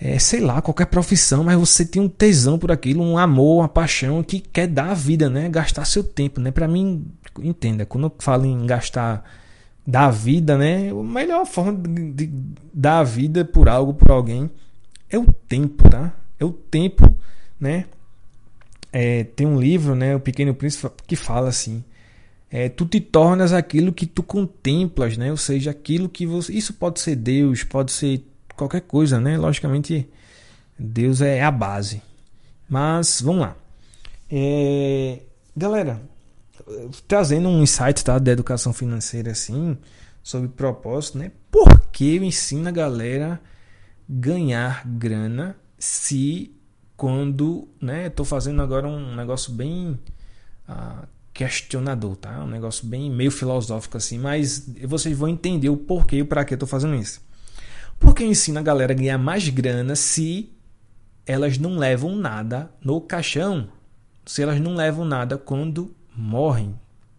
é, 0.00 0.18
sei 0.18 0.40
lá, 0.40 0.62
qualquer 0.62 0.86
profissão, 0.86 1.42
mas 1.42 1.58
você 1.58 1.84
tem 1.84 2.00
um 2.00 2.08
tesão 2.08 2.56
por 2.56 2.70
aquilo, 2.70 3.02
um 3.02 3.18
amor, 3.18 3.60
uma 3.60 3.68
paixão 3.68 4.22
que 4.22 4.38
quer 4.38 4.68
dar 4.68 4.90
a 4.90 4.94
vida, 4.94 5.28
né? 5.28 5.48
Gastar 5.48 5.84
seu 5.84 6.04
tempo, 6.04 6.40
né? 6.40 6.52
Para 6.52 6.68
mim, 6.68 7.04
entenda, 7.40 7.84
quando 7.84 8.04
eu 8.04 8.14
falo 8.18 8.46
em 8.46 8.64
gastar 8.64 9.24
dar 9.84 10.10
vida, 10.10 10.56
né? 10.56 10.90
A 10.90 10.94
melhor 11.02 11.44
forma 11.46 11.72
de, 11.72 12.12
de 12.12 12.30
dar 12.72 13.02
vida 13.02 13.44
por 13.44 13.68
algo, 13.68 13.92
por 13.92 14.12
alguém, 14.12 14.48
é 15.10 15.18
o 15.18 15.26
tempo, 15.48 15.90
tá? 15.90 16.14
É 16.38 16.44
o 16.44 16.52
tempo, 16.52 17.12
né? 17.58 17.86
É, 18.92 19.24
tem 19.24 19.46
um 19.46 19.60
livro, 19.60 19.94
né, 19.94 20.14
O 20.16 20.20
Pequeno 20.20 20.54
Príncipe, 20.54 20.88
que 21.06 21.16
fala 21.16 21.48
assim: 21.48 21.82
é, 22.50 22.68
tu 22.68 22.86
te 22.86 23.00
tornas 23.00 23.52
aquilo 23.52 23.92
que 23.92 24.06
tu 24.06 24.22
contemplas, 24.22 25.16
né? 25.16 25.30
Ou 25.30 25.36
seja, 25.36 25.72
aquilo 25.72 26.08
que 26.08 26.24
você. 26.24 26.52
Isso 26.52 26.72
pode 26.74 27.00
ser 27.00 27.16
Deus, 27.16 27.64
pode 27.64 27.90
ser 27.90 28.24
qualquer 28.58 28.82
coisa, 28.82 29.20
né? 29.20 29.38
Logicamente, 29.38 30.08
Deus 30.78 31.20
é 31.20 31.42
a 31.42 31.50
base. 31.50 32.02
Mas 32.68 33.22
vamos 33.22 33.42
lá. 33.42 33.56
É, 34.30 35.20
galera, 35.56 36.02
trazendo 37.06 37.48
um 37.48 37.62
insight 37.62 38.04
tá, 38.04 38.18
da 38.18 38.32
educação 38.32 38.72
financeira 38.72 39.30
assim, 39.30 39.78
sobre 40.22 40.48
propósito, 40.48 41.18
né? 41.18 41.32
Por 41.50 41.88
que 41.90 42.16
eu 42.16 42.24
ensino 42.24 42.68
a 42.68 42.72
galera 42.72 43.40
ganhar 44.08 44.86
grana 44.86 45.56
se 45.78 46.54
quando, 46.96 47.68
né, 47.80 48.08
estou 48.08 48.26
fazendo 48.26 48.60
agora 48.60 48.88
um 48.88 49.14
negócio 49.14 49.52
bem 49.52 49.98
uh, 50.68 51.06
questionador, 51.32 52.16
tá? 52.16 52.42
Um 52.42 52.48
negócio 52.48 52.84
bem 52.84 53.08
meio 53.08 53.30
filosófico 53.30 53.96
assim, 53.96 54.18
mas 54.18 54.68
vocês 54.84 55.16
vão 55.16 55.28
entender 55.28 55.68
o 55.68 55.76
porquê 55.76 56.16
e 56.16 56.22
o 56.22 56.26
para 56.26 56.44
que 56.44 56.54
eu 56.54 56.58
tô 56.58 56.66
fazendo 56.66 56.96
isso. 56.96 57.20
Porque 57.98 58.24
ensina 58.24 58.60
a 58.60 58.62
galera 58.62 58.92
a 58.92 58.96
ganhar 58.96 59.18
mais 59.18 59.48
grana 59.48 59.96
se 59.96 60.50
elas 61.26 61.58
não 61.58 61.76
levam 61.76 62.16
nada 62.16 62.70
no 62.82 63.00
caixão, 63.00 63.68
se 64.24 64.42
elas 64.42 64.60
não 64.60 64.74
levam 64.74 65.04
nada 65.04 65.36
quando 65.36 65.94
morrem, 66.16 66.74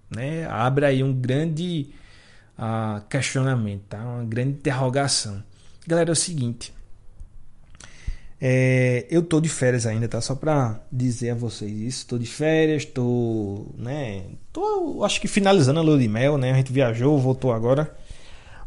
né? 0.09 0.47
Abre 0.47 0.85
aí 0.85 1.03
um 1.03 1.13
grande 1.13 1.89
uh, 2.57 3.01
questionamento, 3.07 3.83
tá? 3.89 3.99
Uma 3.99 4.25
grande 4.25 4.51
interrogação. 4.51 5.43
Galera, 5.85 6.11
é 6.11 6.13
o 6.13 6.15
seguinte, 6.15 6.73
é, 8.41 9.05
eu 9.09 9.21
tô 9.21 9.41
de 9.41 9.49
férias 9.49 9.85
ainda, 9.85 10.07
tá? 10.07 10.21
Só 10.21 10.33
pra 10.33 10.79
dizer 10.91 11.31
a 11.31 11.35
vocês 11.35 11.71
isso. 11.71 12.07
Tô 12.07 12.17
de 12.17 12.25
férias, 12.25 12.85
tô, 12.85 13.65
né? 13.77 14.23
Tô, 14.53 15.03
acho 15.03 15.19
que 15.19 15.27
finalizando 15.27 15.79
a 15.79 15.83
lua 15.83 15.97
de 15.97 16.07
mel, 16.07 16.37
né? 16.37 16.51
A 16.51 16.55
gente 16.55 16.71
viajou, 16.71 17.17
voltou 17.19 17.51
agora. 17.51 17.93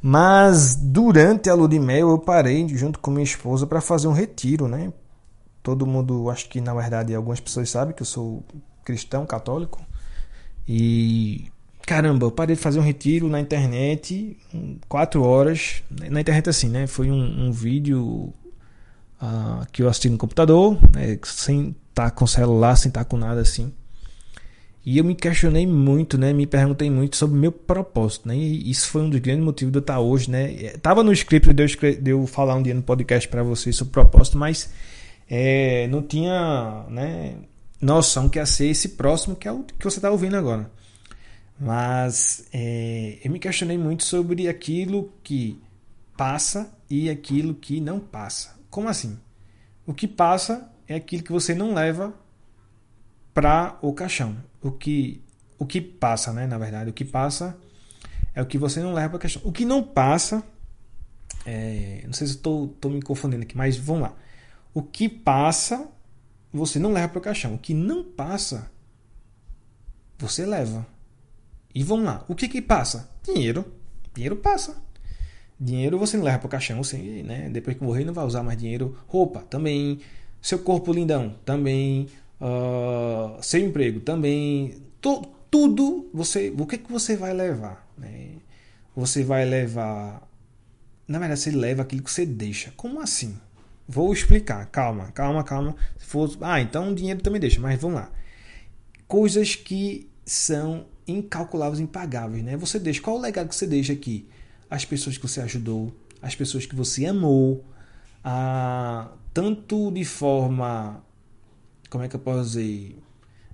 Mas 0.02 0.74
durante 0.74 1.48
a 1.48 1.54
lua 1.54 1.68
de 1.68 1.78
mel 1.78 2.10
eu 2.10 2.18
parei 2.18 2.66
junto 2.68 2.98
com 2.98 3.12
minha 3.12 3.22
esposa 3.22 3.66
para 3.68 3.80
fazer 3.80 4.08
um 4.08 4.12
retiro, 4.12 4.66
né? 4.66 4.92
Todo 5.62 5.86
mundo, 5.86 6.28
acho 6.28 6.48
que 6.48 6.60
na 6.60 6.74
verdade 6.74 7.14
algumas 7.14 7.38
pessoas 7.38 7.70
sabem 7.70 7.94
que 7.94 8.02
eu 8.02 8.06
sou 8.06 8.42
cristão, 8.84 9.24
católico. 9.24 9.80
E 10.66 11.46
caramba, 11.86 12.26
eu 12.26 12.32
parei 12.32 12.56
de 12.56 12.62
fazer 12.62 12.80
um 12.80 12.82
retiro 12.82 13.28
na 13.28 13.38
internet, 13.38 14.36
quatro 14.88 15.22
horas. 15.22 15.84
Na 15.88 16.20
internet 16.20 16.50
assim, 16.50 16.68
né? 16.68 16.88
Foi 16.88 17.08
um, 17.08 17.46
um 17.46 17.52
vídeo 17.52 18.32
uh, 19.22 19.64
que 19.70 19.82
eu 19.82 19.88
assisti 19.88 20.10
no 20.10 20.18
computador, 20.18 20.76
né, 20.92 21.16
sem 21.22 21.76
estar 21.90 22.04
tá 22.04 22.10
com 22.10 22.26
celular, 22.26 22.74
sem 22.74 22.88
estar 22.88 23.04
tá 23.04 23.08
com 23.08 23.16
nada 23.16 23.40
assim. 23.40 23.72
E 24.84 24.98
eu 24.98 25.04
me 25.04 25.14
questionei 25.14 25.64
muito, 25.64 26.18
né? 26.18 26.32
Me 26.32 26.44
perguntei 26.44 26.90
muito 26.90 27.16
sobre 27.16 27.36
o 27.36 27.40
meu 27.40 27.52
propósito, 27.52 28.26
né? 28.26 28.36
E 28.36 28.68
isso 28.68 28.88
foi 28.88 29.02
um 29.02 29.10
dos 29.10 29.20
grandes 29.20 29.44
motivos 29.44 29.70
de 29.70 29.78
eu 29.78 29.80
estar 29.80 30.00
hoje, 30.00 30.28
né? 30.28 30.52
É, 30.64 30.76
tava 30.76 31.04
no 31.04 31.12
script 31.12 31.52
de 31.52 31.62
eu, 31.62 32.18
eu 32.20 32.26
falar 32.26 32.56
um 32.56 32.62
dia 32.62 32.74
no 32.74 32.82
podcast 32.82 33.28
para 33.28 33.44
vocês 33.44 33.76
sobre 33.76 33.92
propósito, 33.92 34.36
mas 34.36 34.70
é, 35.30 35.86
não 35.86 36.02
tinha, 36.02 36.84
né? 36.88 37.36
Noção 37.80 38.28
que 38.28 38.38
ia 38.38 38.46
ser 38.46 38.66
esse 38.66 38.90
próximo 38.90 39.34
que 39.36 39.46
é 39.46 39.52
o 39.52 39.62
que 39.62 39.84
você 39.84 39.98
está 39.98 40.10
ouvindo 40.10 40.36
agora. 40.36 40.70
Mas 41.60 42.48
é, 42.52 43.18
eu 43.22 43.30
me 43.30 43.38
questionei 43.38 43.78
muito 43.78 44.02
sobre 44.02 44.48
aquilo 44.48 45.12
que 45.22 45.60
passa 46.16 46.72
e 46.90 47.08
aquilo 47.08 47.54
que 47.54 47.80
não 47.80 48.00
passa. 48.00 48.56
Como 48.68 48.88
assim? 48.88 49.16
O 49.86 49.94
que 49.94 50.08
passa 50.08 50.68
é 50.88 50.96
aquilo 50.96 51.22
que 51.22 51.32
você 51.32 51.54
não 51.54 51.72
leva 51.72 52.12
para 53.32 53.78
o 53.82 53.92
caixão. 53.92 54.36
O 54.60 54.70
que 54.70 55.22
o 55.58 55.66
que 55.66 55.80
passa, 55.80 56.32
né, 56.32 56.46
na 56.46 56.58
verdade, 56.58 56.90
o 56.90 56.92
que 56.92 57.04
passa 57.04 57.56
é 58.34 58.42
o 58.42 58.46
que 58.46 58.58
você 58.58 58.80
não 58.80 58.92
leva 58.92 59.10
para 59.10 59.16
o 59.16 59.20
caixão. 59.20 59.42
O 59.44 59.52
que 59.52 59.64
não 59.64 59.82
passa 59.82 60.42
é, 61.44 62.02
não 62.04 62.12
sei 62.12 62.26
se 62.26 62.34
estou 62.34 62.76
me 62.84 63.02
confundindo 63.02 63.42
aqui, 63.42 63.56
mas 63.56 63.76
vamos 63.76 64.02
lá. 64.02 64.14
O 64.74 64.82
que 64.82 65.08
passa, 65.08 65.88
você 66.52 66.78
não 66.78 66.92
leva 66.92 67.08
para 67.08 67.18
o 67.18 67.22
caixão. 67.22 67.54
O 67.54 67.58
que 67.58 67.74
não 67.74 68.02
passa, 68.04 68.70
você 70.18 70.46
leva. 70.46 70.86
E 71.74 71.82
vamos 71.82 72.04
lá. 72.04 72.24
O 72.28 72.34
que 72.34 72.48
que 72.48 72.62
passa? 72.62 73.10
Dinheiro. 73.22 73.64
Dinheiro 74.14 74.36
passa. 74.36 74.76
Dinheiro 75.58 75.98
você 75.98 76.16
não 76.16 76.24
leva 76.24 76.38
para 76.38 76.46
o 76.46 76.50
caixão, 76.50 76.82
você, 76.82 77.22
né? 77.22 77.48
depois 77.48 77.76
que 77.76 77.84
morrer 77.84 78.04
não 78.04 78.12
vai 78.12 78.24
usar 78.24 78.42
mais 78.42 78.58
dinheiro. 78.58 78.98
Roupa 79.06 79.40
também. 79.42 80.00
Seu 80.40 80.58
corpo 80.58 80.92
lindão 80.92 81.36
também. 81.44 82.08
Uh, 82.42 83.40
seu 83.42 83.60
emprego 83.60 84.00
também. 84.00 84.82
To, 85.00 85.22
tudo 85.50 86.10
você. 86.12 86.52
O 86.58 86.66
que, 86.66 86.78
que 86.78 86.90
você 86.90 87.16
vai 87.16 87.32
levar? 87.32 87.86
Né? 87.96 88.38
Você 88.96 89.22
vai 89.22 89.44
levar. 89.44 90.28
Na 91.06 91.18
verdade, 91.18 91.40
você 91.40 91.50
leva 91.50 91.82
aquilo 91.82 92.02
que 92.02 92.10
você 92.10 92.26
deixa. 92.26 92.72
Como 92.76 93.00
assim? 93.00 93.38
Vou 93.86 94.12
explicar. 94.12 94.66
Calma, 94.66 95.12
calma, 95.12 95.44
calma. 95.44 95.76
Se 95.98 96.06
for, 96.06 96.36
ah, 96.40 96.60
então 96.60 96.90
o 96.90 96.94
dinheiro 96.94 97.20
também 97.20 97.40
deixa, 97.40 97.60
mas 97.60 97.80
vamos 97.80 97.96
lá. 98.00 98.10
Coisas 99.06 99.54
que 99.54 100.10
são 100.24 100.86
incalculáveis, 101.06 101.80
impagáveis, 101.80 102.42
né? 102.42 102.56
Você 102.56 102.78
deixa. 102.78 103.00
Qual 103.00 103.16
o 103.16 103.20
legado 103.20 103.48
que 103.48 103.54
você 103.54 103.66
deixa 103.66 103.92
aqui? 103.92 104.26
as 104.72 104.86
pessoas 104.86 105.18
que 105.18 105.28
você 105.28 105.42
ajudou, 105.42 105.94
as 106.22 106.34
pessoas 106.34 106.64
que 106.64 106.74
você 106.74 107.04
amou, 107.04 107.62
a, 108.24 109.12
tanto 109.34 109.90
de 109.90 110.02
forma, 110.02 111.04
como 111.92 112.04
é 112.04 112.08
que 112.08 112.16
eu 112.16 112.20
posso 112.20 112.44
dizer, 112.44 112.98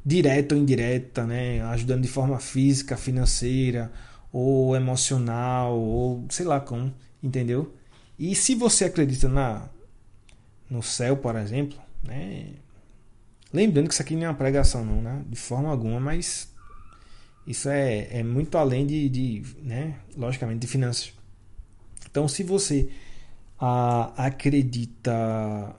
direta 0.06 0.54
ou 0.54 0.60
indireta, 0.60 1.26
né? 1.26 1.60
ajudando 1.72 2.02
de 2.02 2.08
forma 2.08 2.38
física, 2.38 2.96
financeira, 2.96 3.90
ou 4.32 4.76
emocional, 4.76 5.76
ou 5.76 6.24
sei 6.30 6.46
lá 6.46 6.60
como, 6.60 6.94
entendeu? 7.20 7.74
E 8.16 8.36
se 8.36 8.54
você 8.54 8.84
acredita 8.84 9.28
na 9.28 9.68
no 10.70 10.82
céu, 10.84 11.16
por 11.16 11.34
exemplo, 11.34 11.78
né? 12.04 12.50
Lembrando 13.52 13.88
que 13.88 13.94
isso 13.94 14.02
aqui 14.02 14.14
não 14.14 14.26
é 14.26 14.28
uma 14.28 14.34
pregação, 14.34 14.84
não, 14.84 15.02
né? 15.02 15.24
De 15.28 15.36
forma 15.36 15.68
alguma, 15.70 15.98
mas 15.98 16.54
isso 17.44 17.68
é, 17.68 18.20
é 18.20 18.22
muito 18.22 18.56
além 18.56 18.86
de, 18.86 19.08
de 19.08 19.42
né, 19.62 19.96
logicamente, 20.16 20.60
de 20.60 20.66
finanças. 20.68 21.12
Então, 22.08 22.28
se 22.28 22.44
você 22.44 22.88
ah, 23.58 24.12
acredita 24.16 25.74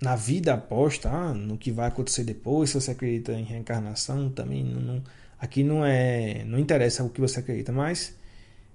na 0.00 0.16
vida 0.16 0.54
após, 0.54 0.98
tá? 0.98 1.34
no 1.34 1.58
que 1.58 1.70
vai 1.70 1.88
acontecer 1.88 2.24
depois, 2.24 2.70
se 2.70 2.80
você 2.80 2.90
acredita 2.92 3.32
em 3.32 3.44
reencarnação, 3.44 4.30
também 4.30 4.64
não, 4.64 4.80
não, 4.80 5.02
aqui 5.38 5.62
não 5.62 5.84
é, 5.84 6.44
não 6.44 6.58
interessa 6.58 7.04
o 7.04 7.10
que 7.10 7.20
você 7.20 7.40
acredita, 7.40 7.72
mas 7.72 8.16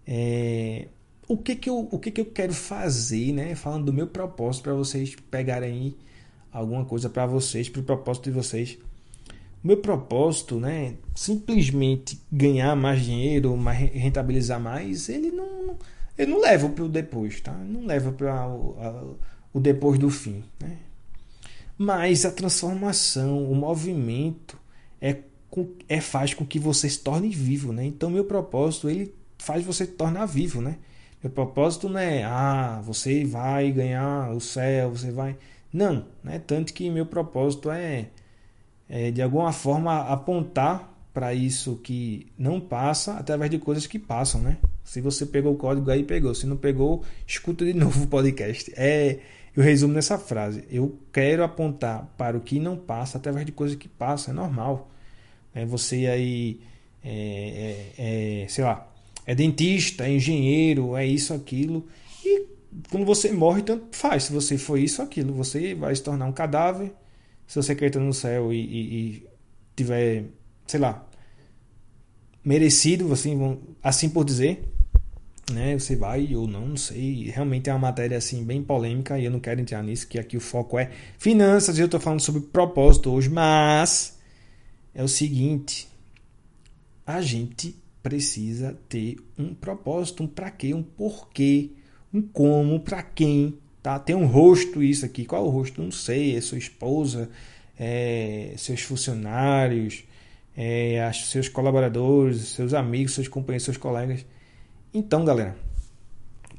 é, 0.05 0.87
o 1.27 1.37
que 1.37 1.55
que 1.55 1.69
eu, 1.69 1.87
o 1.91 1.99
que 1.99 2.11
que 2.11 2.21
eu 2.21 2.25
quero 2.25 2.53
fazer, 2.53 3.33
né? 3.33 3.55
Falando 3.55 3.85
do 3.85 3.93
meu 3.93 4.07
propósito 4.07 4.63
para 4.63 4.73
vocês 4.73 5.15
pegarem 5.31 5.95
alguma 6.51 6.85
coisa 6.85 7.09
para 7.09 7.25
vocês, 7.25 7.67
para 7.67 7.81
o 7.81 7.83
propósito 7.83 8.25
de 8.25 8.31
vocês 8.31 8.77
meu 9.65 9.77
propósito, 9.77 10.59
né, 10.59 10.93
simplesmente 11.15 12.21
ganhar 12.31 12.75
mais 12.75 13.03
dinheiro, 13.03 13.57
mais, 13.57 13.79
rentabilizar 13.91 14.59
mais, 14.59 15.09
ele 15.09 15.31
não, 15.31 15.75
ele 16.15 16.31
não 16.31 16.39
leva 16.39 16.69
para 16.69 16.83
o 16.83 16.87
depois, 16.87 17.41
tá? 17.41 17.51
Não 17.51 17.83
leva 17.83 18.11
para 18.11 18.47
o, 18.47 19.17
o 19.51 19.59
depois 19.59 19.97
do 19.97 20.07
fim, 20.11 20.43
né? 20.61 20.77
Mas 21.77 22.25
a 22.25 22.31
transformação, 22.31 23.51
o 23.51 23.55
movimento 23.55 24.57
é, 25.01 25.17
é 25.89 25.99
faz 25.99 26.33
com 26.33 26.45
que 26.45 26.57
você 26.57 26.89
se 26.89 26.99
torne 26.99 27.29
vivo, 27.29 27.73
né? 27.73 27.85
Então 27.85 28.09
meu 28.09 28.23
propósito 28.25 28.89
ele 28.89 29.13
faz 29.37 29.63
você 29.63 29.85
se 29.85 29.91
tornar 29.91 30.25
vivo, 30.25 30.61
né? 30.61 30.77
Meu 31.21 31.31
propósito 31.31 31.89
não 31.89 31.99
é 31.99 32.23
ah 32.23 32.81
você 32.85 33.25
vai 33.25 33.71
ganhar 33.71 34.31
o 34.31 34.39
céu, 34.39 34.91
você 34.91 35.11
vai 35.11 35.37
não, 35.73 36.05
né? 36.23 36.39
Tanto 36.39 36.73
que 36.73 36.89
meu 36.89 37.05
propósito 37.05 37.69
é 37.69 38.07
é, 38.87 39.11
de 39.11 39.21
alguma 39.21 39.51
forma 39.51 40.01
apontar 40.01 40.93
para 41.13 41.33
isso 41.33 41.77
que 41.77 42.27
não 42.37 42.59
passa 42.59 43.13
através 43.13 43.49
de 43.49 43.57
coisas 43.57 43.87
que 43.87 43.97
passam, 43.97 44.41
né? 44.41 44.57
Se 44.83 45.01
você 45.01 45.25
pegou 45.25 45.53
o 45.53 45.57
código 45.57 45.89
aí, 45.89 46.03
pegou. 46.03 46.35
Se 46.35 46.45
não 46.45 46.57
pegou, 46.57 47.03
escuta 47.25 47.65
de 47.65 47.73
novo 47.77 48.03
o 48.03 48.07
podcast. 48.07 48.71
É, 48.75 49.19
eu 49.55 49.63
resumo 49.63 49.93
nessa 49.93 50.17
frase. 50.17 50.63
Eu 50.69 50.99
quero 51.13 51.43
apontar 51.43 52.13
para 52.17 52.37
o 52.37 52.41
que 52.41 52.59
não 52.59 52.75
passa 52.75 53.17
através 53.17 53.45
de 53.45 53.51
coisas 53.51 53.77
que 53.77 53.87
passam. 53.87 54.33
É 54.33 54.35
normal. 54.35 54.91
É, 55.53 55.65
você 55.65 56.07
aí, 56.07 56.59
é, 57.03 57.91
é, 57.97 58.43
é, 58.43 58.47
sei 58.47 58.63
lá, 58.63 58.91
é 59.25 59.33
dentista, 59.33 60.05
é 60.05 60.11
engenheiro, 60.11 60.95
é 60.95 61.05
isso, 61.05 61.33
aquilo. 61.33 61.87
E 62.23 62.47
quando 62.89 63.05
você 63.05 63.31
morre, 63.31 63.61
tanto 63.61 63.95
faz. 63.95 64.23
Se 64.23 64.33
você 64.33 64.57
for 64.57 64.77
isso, 64.77 65.01
aquilo, 65.01 65.33
você 65.33 65.73
vai 65.73 65.95
se 65.95 66.03
tornar 66.03 66.25
um 66.25 66.33
cadáver 66.33 66.91
se 67.47 67.55
você 67.61 67.73
acredita 67.73 67.99
no 67.99 68.13
céu 68.13 68.51
e, 68.51 68.57
e, 68.57 68.95
e 68.95 69.27
tiver, 69.75 70.25
sei 70.65 70.79
lá, 70.79 71.07
merecido, 72.43 73.11
assim, 73.11 73.59
assim 73.83 74.09
por 74.09 74.23
dizer, 74.23 74.63
né? 75.51 75.77
Você 75.77 75.95
vai 75.95 76.35
ou 76.35 76.47
não, 76.47 76.69
não 76.69 76.77
sei. 76.77 77.29
Realmente 77.29 77.69
é 77.69 77.73
uma 77.73 77.79
matéria 77.79 78.17
assim 78.17 78.43
bem 78.43 78.63
polêmica 78.63 79.19
e 79.19 79.25
eu 79.25 79.31
não 79.31 79.39
quero 79.39 79.61
entrar 79.61 79.83
nisso, 79.83 80.07
que 80.07 80.17
aqui 80.17 80.37
o 80.37 80.41
foco 80.41 80.77
é 80.79 80.91
finanças 81.17 81.77
e 81.77 81.81
eu 81.81 81.85
estou 81.85 81.99
falando 81.99 82.21
sobre 82.21 82.41
propósito 82.41 83.11
hoje, 83.11 83.29
mas 83.29 84.17
é 84.93 85.03
o 85.03 85.07
seguinte, 85.07 85.87
a 87.05 87.21
gente 87.21 87.75
precisa 88.01 88.77
ter 88.87 89.17
um 89.37 89.53
propósito, 89.53 90.23
um 90.23 90.27
para 90.27 90.51
quê, 90.51 90.73
um 90.73 90.83
porquê, 90.83 91.71
um 92.13 92.21
como, 92.21 92.79
para 92.79 93.03
quem, 93.03 93.57
tá? 93.81 93.99
Tem 93.99 94.15
um 94.15 94.25
rosto 94.25 94.81
isso 94.81 95.05
aqui. 95.05 95.25
Qual 95.25 95.43
é 95.43 95.47
o 95.47 95.49
rosto? 95.49 95.81
Não 95.81 95.91
sei, 95.91 96.35
é 96.35 96.41
sua 96.41 96.57
esposa, 96.57 97.29
é, 97.77 98.53
seus 98.57 98.81
funcionários, 98.81 100.03
é, 100.55 101.11
seus 101.13 101.49
colaboradores, 101.49 102.41
seus 102.49 102.73
amigos, 102.73 103.13
seus 103.13 103.27
companheiros, 103.27 103.65
seus 103.65 103.77
colegas. 103.77 104.25
Então, 104.97 105.25
galera, 105.25 105.57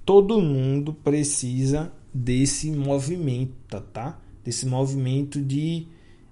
todo 0.04 0.38
mundo 0.42 0.92
precisa 0.92 1.90
desse 2.12 2.70
movimento, 2.70 3.80
tá? 3.94 4.18
Desse 4.44 4.66
movimento 4.66 5.40
de 5.40 5.88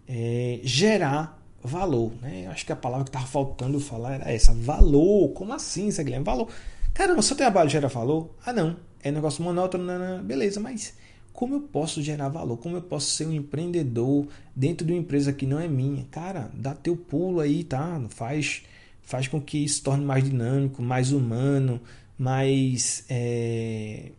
é, 0.07 0.61
gerar 0.63 1.43
valor, 1.63 2.13
né? 2.21 2.47
Acho 2.49 2.67
que 2.67 2.73
a 2.73 2.77
palavra 2.77 3.05
que 3.05 3.09
estava 3.09 3.25
faltando 3.25 3.81
falar 3.81 4.17
era 4.17 4.31
essa, 4.31 4.53
valor. 4.53 5.31
Como 5.31 5.55
assim, 5.55 5.89
Guilherme? 5.89 6.27
Valor. 6.27 6.51
Caramba, 6.93 7.23
seu 7.23 7.39
trabalho 7.39 7.71
gera 7.71 7.89
valor? 7.89 8.35
Ah, 8.45 8.53
não. 8.53 8.77
É 9.03 9.11
negócio 9.11 9.43
monótono, 9.43 9.85
não, 9.85 9.99
não, 9.99 10.23
beleza, 10.23 10.61
mas 10.61 10.93
como 11.33 11.55
eu 11.55 11.61
posso 11.63 12.03
gerar 12.03 12.29
valor? 12.29 12.59
Como 12.59 12.77
eu 12.77 12.83
posso 12.83 13.13
ser 13.13 13.27
um 13.27 13.33
empreendedor 13.33 14.29
dentro 14.55 14.87
de 14.87 14.93
uma 14.93 15.01
empresa 15.01 15.33
que 15.33 15.47
não 15.47 15.59
é 15.59 15.67
minha? 15.67 16.07
Cara, 16.11 16.51
dá 16.53 16.75
teu 16.75 16.99
pulo 16.99 17.41
aí, 17.41 17.65
tá? 17.65 17.99
Faz, 18.11 18.63
faz 19.05 19.29
com 19.29 19.41
que 19.41 19.69
se 19.69 19.83
torne 19.83 20.05
mais 20.05 20.25
dinâmico, 20.25 20.83
mais 20.83 21.13
humano, 21.13 21.81
mais 22.19 23.05
é, 23.09 24.11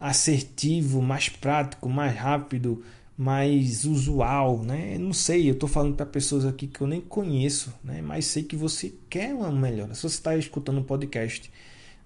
assertivo, 0.00 1.02
mais 1.02 1.28
prático, 1.28 1.88
mais 1.88 2.16
rápido, 2.16 2.82
mais 3.16 3.84
usual, 3.84 4.62
né? 4.62 4.96
Não 4.98 5.12
sei, 5.12 5.48
eu 5.48 5.54
estou 5.54 5.68
falando 5.68 5.96
para 5.96 6.06
pessoas 6.06 6.46
aqui 6.46 6.66
que 6.66 6.80
eu 6.80 6.86
nem 6.86 7.00
conheço, 7.00 7.74
né? 7.82 8.00
Mas 8.00 8.26
sei 8.26 8.44
que 8.44 8.56
você 8.56 8.94
quer 9.10 9.34
uma 9.34 9.50
melhora. 9.50 9.94
Se 9.94 10.02
você 10.02 10.14
está 10.14 10.36
escutando 10.36 10.78
um 10.78 10.84
podcast 10.84 11.50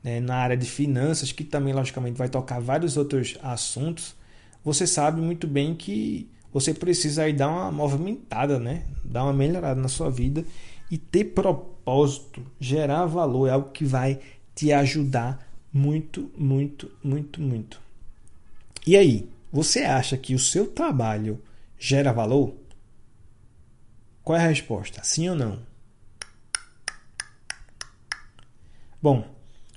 né, 0.02 0.20
na 0.20 0.36
área 0.36 0.56
de 0.56 0.68
finanças, 0.68 1.30
que 1.30 1.44
também 1.44 1.74
logicamente 1.74 2.16
vai 2.16 2.28
tocar 2.28 2.60
vários 2.60 2.96
outros 2.96 3.36
assuntos, 3.42 4.14
você 4.64 4.86
sabe 4.86 5.20
muito 5.20 5.46
bem 5.46 5.74
que 5.74 6.28
você 6.52 6.72
precisa 6.72 7.24
aí 7.24 7.32
dar 7.32 7.48
uma 7.48 7.70
movimentada, 7.70 8.58
né? 8.58 8.84
Dar 9.04 9.24
uma 9.24 9.32
melhorada 9.32 9.80
na 9.80 9.88
sua 9.88 10.10
vida 10.10 10.44
e 10.92 10.98
ter 10.98 11.24
propósito, 11.24 12.44
gerar 12.60 13.06
valor 13.06 13.48
é 13.48 13.52
algo 13.52 13.70
que 13.70 13.82
vai 13.82 14.20
te 14.54 14.70
ajudar 14.74 15.42
muito, 15.72 16.30
muito, 16.36 16.90
muito, 17.02 17.40
muito. 17.40 17.80
E 18.86 18.94
aí, 18.94 19.26
você 19.50 19.84
acha 19.84 20.18
que 20.18 20.34
o 20.34 20.38
seu 20.38 20.66
trabalho 20.66 21.42
gera 21.78 22.12
valor? 22.12 22.52
Qual 24.22 24.38
é 24.38 24.44
a 24.44 24.48
resposta? 24.48 25.02
Sim 25.02 25.30
ou 25.30 25.34
não? 25.34 25.60
Bom, 29.00 29.26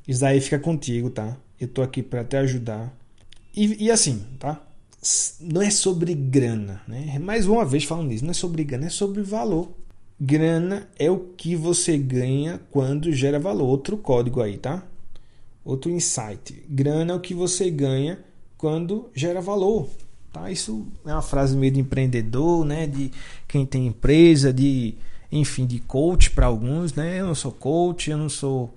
isso 0.05 0.25
aí 0.25 0.41
fica 0.41 0.59
contigo, 0.59 1.09
tá? 1.09 1.37
Eu 1.57 1.69
tô 1.69 1.81
aqui 1.81 2.03
para 2.03 2.25
te 2.25 2.35
ajudar. 2.35 2.93
E, 3.55 3.85
e 3.85 3.89
assim, 3.89 4.19
tá? 4.37 4.61
não 5.39 5.61
é 5.61 5.69
sobre 5.69 6.13
grana, 6.13 6.81
né? 6.85 7.17
Mais 7.19 7.47
uma 7.47 7.63
vez 7.63 7.85
falando 7.85 8.11
isso, 8.11 8.25
não 8.25 8.31
é 8.31 8.33
sobre 8.33 8.65
grana, 8.65 8.87
é 8.87 8.89
sobre 8.89 9.21
valor. 9.21 9.84
Grana 10.19 10.87
é 10.97 11.11
o 11.11 11.19
que 11.19 11.55
você 11.55 11.97
ganha 11.97 12.61
quando 12.71 13.11
gera 13.11 13.39
valor. 13.39 13.67
Outro 13.67 13.97
código 13.97 14.41
aí, 14.41 14.57
tá? 14.57 14.83
Outro 15.63 15.91
insight. 15.91 16.63
Grana 16.69 17.13
é 17.13 17.15
o 17.15 17.19
que 17.19 17.33
você 17.33 17.69
ganha 17.69 18.19
quando 18.57 19.09
gera 19.13 19.41
valor. 19.41 19.89
Tá? 20.31 20.49
Isso 20.51 20.85
é 21.05 21.11
uma 21.11 21.21
frase 21.21 21.55
meio 21.55 21.73
de 21.73 21.79
empreendedor, 21.79 22.65
né? 22.65 22.87
De 22.87 23.11
quem 23.47 23.65
tem 23.65 23.87
empresa, 23.87 24.53
de 24.53 24.95
enfim, 25.31 25.65
de 25.65 25.79
coach 25.79 26.31
para 26.31 26.45
alguns, 26.45 26.93
né? 26.93 27.19
Eu 27.19 27.27
não 27.27 27.35
sou 27.35 27.51
coach, 27.51 28.09
eu 28.09 28.17
não 28.17 28.29
sou 28.29 28.73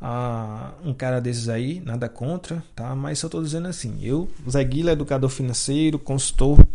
a 0.00 0.74
um 0.84 0.92
cara 0.92 1.20
desses 1.20 1.48
aí, 1.48 1.80
nada 1.80 2.08
contra, 2.08 2.62
tá? 2.74 2.94
Mas 2.94 3.20
só 3.20 3.28
estou 3.28 3.42
dizendo 3.42 3.68
assim, 3.68 3.98
eu, 4.02 4.28
Zé 4.50 4.64
Guila, 4.64 4.92
educador 4.92 5.30
financeiro, 5.30 5.98
consultor, 5.98 6.66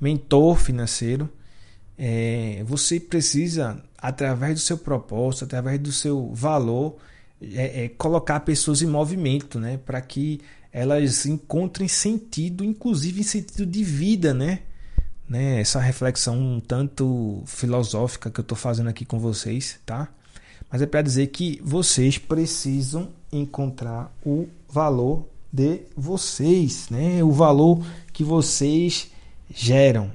mentor 0.00 0.56
financeiro, 0.56 1.28
é, 1.98 2.62
você 2.66 2.98
precisa, 2.98 3.82
através 3.98 4.54
do 4.54 4.60
seu 4.60 4.78
propósito, 4.78 5.44
através 5.44 5.78
do 5.80 5.92
seu 5.92 6.32
valor, 6.32 6.96
é, 7.40 7.84
é, 7.84 7.88
colocar 7.88 8.40
pessoas 8.40 8.82
em 8.82 8.86
movimento, 8.86 9.58
né? 9.58 9.78
Para 9.78 10.00
que 10.00 10.40
elas 10.72 11.24
encontrem 11.26 11.88
sentido, 11.88 12.64
inclusive 12.64 13.22
sentido 13.22 13.64
de 13.64 13.84
vida, 13.84 14.34
né? 14.34 14.60
né? 15.28 15.60
Essa 15.60 15.80
reflexão 15.80 16.36
um 16.36 16.60
tanto 16.60 17.42
filosófica 17.46 18.30
que 18.30 18.40
eu 18.40 18.42
estou 18.42 18.58
fazendo 18.58 18.88
aqui 18.88 19.04
com 19.04 19.18
vocês, 19.18 19.78
tá? 19.86 20.08
mas 20.74 20.82
é 20.82 20.86
para 20.86 21.02
dizer 21.02 21.28
que 21.28 21.60
vocês 21.62 22.18
precisam 22.18 23.10
encontrar 23.30 24.12
o 24.26 24.48
valor 24.68 25.24
de 25.52 25.82
vocês, 25.96 26.88
né? 26.90 27.22
O 27.22 27.30
valor 27.30 27.86
que 28.12 28.24
vocês 28.24 29.08
geram. 29.48 30.10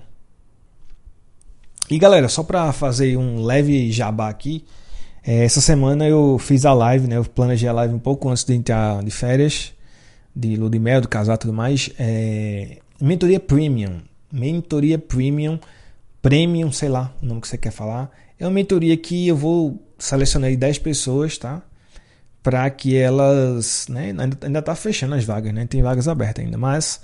E 1.89 1.97
galera, 1.97 2.29
só 2.29 2.43
para 2.43 2.71
fazer 2.71 3.17
um 3.17 3.43
leve 3.43 3.91
jabá 3.91 4.29
aqui, 4.29 4.63
é, 5.23 5.43
essa 5.43 5.59
semana 5.59 6.07
eu 6.07 6.37
fiz 6.37 6.63
a 6.63 6.73
live, 6.73 7.07
né? 7.07 7.17
Eu 7.17 7.25
planejei 7.25 7.67
a 7.67 7.73
live 7.73 7.95
um 7.95 7.99
pouco 7.99 8.29
antes 8.29 8.43
de 8.43 8.53
entrar 8.53 9.03
de 9.03 9.09
férias, 9.09 9.73
de 10.35 10.55
lua 10.55 10.69
de 10.69 10.77
mel, 10.77 11.01
do 11.01 11.07
casal 11.07 11.35
e 11.35 11.37
tudo 11.39 11.53
mais. 11.53 11.89
É, 11.97 12.77
mentoria 13.01 13.39
Premium, 13.39 14.01
mentoria 14.31 14.99
Premium, 14.99 15.59
Premium, 16.21 16.71
sei 16.71 16.89
lá 16.89 17.11
o 17.23 17.25
nome 17.25 17.41
que 17.41 17.47
você 17.47 17.57
quer 17.57 17.71
falar. 17.71 18.11
É 18.37 18.45
uma 18.45 18.51
mentoria 18.51 18.95
que 18.95 19.27
eu 19.27 19.35
vou 19.35 19.81
selecionei 19.97 20.55
10 20.55 20.77
pessoas, 20.79 21.37
tá? 21.37 21.61
Para 22.43 22.69
que 22.69 22.95
elas, 22.95 23.87
né, 23.89 24.13
ainda 24.41 24.61
tá 24.61 24.75
fechando 24.75 25.15
as 25.15 25.25
vagas, 25.25 25.53
né? 25.53 25.65
Tem 25.65 25.81
vagas 25.81 26.07
abertas 26.07 26.45
ainda, 26.45 26.57
mas 26.57 27.01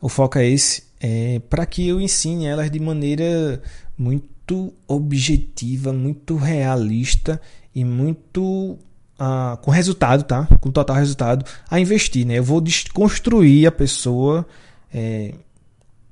o 0.00 0.08
foco 0.08 0.38
é 0.38 0.46
esse, 0.46 0.84
é 1.00 1.40
para 1.50 1.66
que 1.66 1.88
eu 1.88 2.00
ensine 2.00 2.46
elas 2.46 2.70
de 2.70 2.78
maneira 2.78 3.60
muito 3.98 4.72
objetiva, 4.86 5.92
muito 5.92 6.36
realista 6.36 7.40
e 7.74 7.84
muito 7.84 8.78
uh, 9.20 9.56
com 9.62 9.70
resultado, 9.70 10.22
tá? 10.24 10.46
Com 10.60 10.70
total 10.70 10.96
resultado 10.96 11.44
a 11.70 11.80
investir, 11.80 12.26
né? 12.26 12.38
Eu 12.38 12.44
vou 12.44 12.60
desconstruir 12.60 13.66
a 13.66 13.72
pessoa 13.72 14.46
é, 14.92 15.34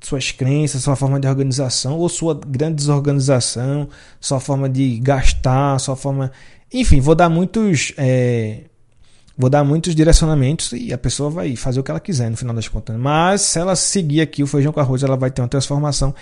suas 0.07 0.31
crenças, 0.31 0.83
sua 0.83 0.97
forma 0.97 1.19
de 1.19 1.27
organização 1.27 1.99
ou 1.99 2.09
sua 2.09 2.35
grande 2.35 2.77
desorganização, 2.77 3.89
sua 4.21 4.39
forma 4.41 4.69
de 4.69 4.99
gastar, 4.99 5.79
sua 5.79 5.97
forma. 5.97 6.31
Enfim, 6.73 7.01
vou 7.01 7.15
dar 7.15 7.29
muitos. 7.29 7.93
É... 7.97 8.65
Vou 9.37 9.51
dar 9.51 9.65
muitos 9.65 9.95
direcionamentos 9.95 10.73
e 10.73 10.93
a 10.93 10.99
pessoa 10.99 11.29
vai 11.29 11.57
fazer 11.57 11.81
o 11.81 11.83
que 11.83 11.91
ela 11.91 11.99
quiser 11.99 12.31
no 12.31 12.37
final 12.37 12.55
das 12.55 12.69
contas. 12.69 12.97
Mas 12.97 13.41
se 13.41 13.59
ela 13.59 13.75
seguir 13.75 14.21
aqui 14.21 14.43
o 14.43 14.47
feijão 14.47 14.73
com 14.73 14.81
arroz, 14.81 15.03
ela 15.03 15.17
vai 15.17 15.31
ter 15.31 15.43
uma 15.43 15.49
transformação. 15.49 16.15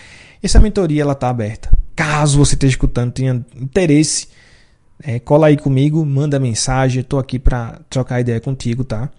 Essa 0.42 0.58
mentoria 0.58 1.02
ela 1.02 1.12
está 1.12 1.28
aberta. 1.28 1.70
Caso 1.94 2.38
você 2.38 2.54
esteja 2.54 2.72
escutando, 2.72 3.12
tenha 3.12 3.44
interesse, 3.60 4.28
é, 5.02 5.18
cola 5.18 5.48
aí 5.48 5.58
comigo, 5.58 6.04
manda 6.06 6.38
mensagem. 6.38 7.00
Estou 7.00 7.18
aqui 7.18 7.38
para 7.38 7.80
trocar 7.90 8.20
ideia 8.20 8.40
contigo, 8.40 8.82
tá? 8.82 9.10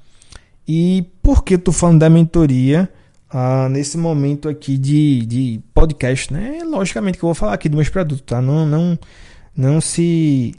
E 0.68 1.06
por 1.22 1.44
que 1.44 1.58
tô 1.58 1.72
falando 1.72 2.00
da 2.00 2.10
mentoria? 2.10 2.90
ah, 3.34 3.68
nesse 3.68 3.98
momento 3.98 4.48
aqui 4.48 4.78
de, 4.78 5.26
de 5.26 5.60
podcast, 5.74 6.32
né? 6.32 6.62
Logicamente 6.64 7.18
que 7.18 7.26
eu 7.26 7.28
vou 7.28 7.34
falar 7.34 7.54
aqui 7.54 7.68
dos 7.68 7.76
meus 7.76 7.90
produtos, 7.90 8.24
tá? 8.26 8.40
Não, 8.40 8.66
não, 8.66 9.00
não 9.58 9.82
se, 9.82 10.54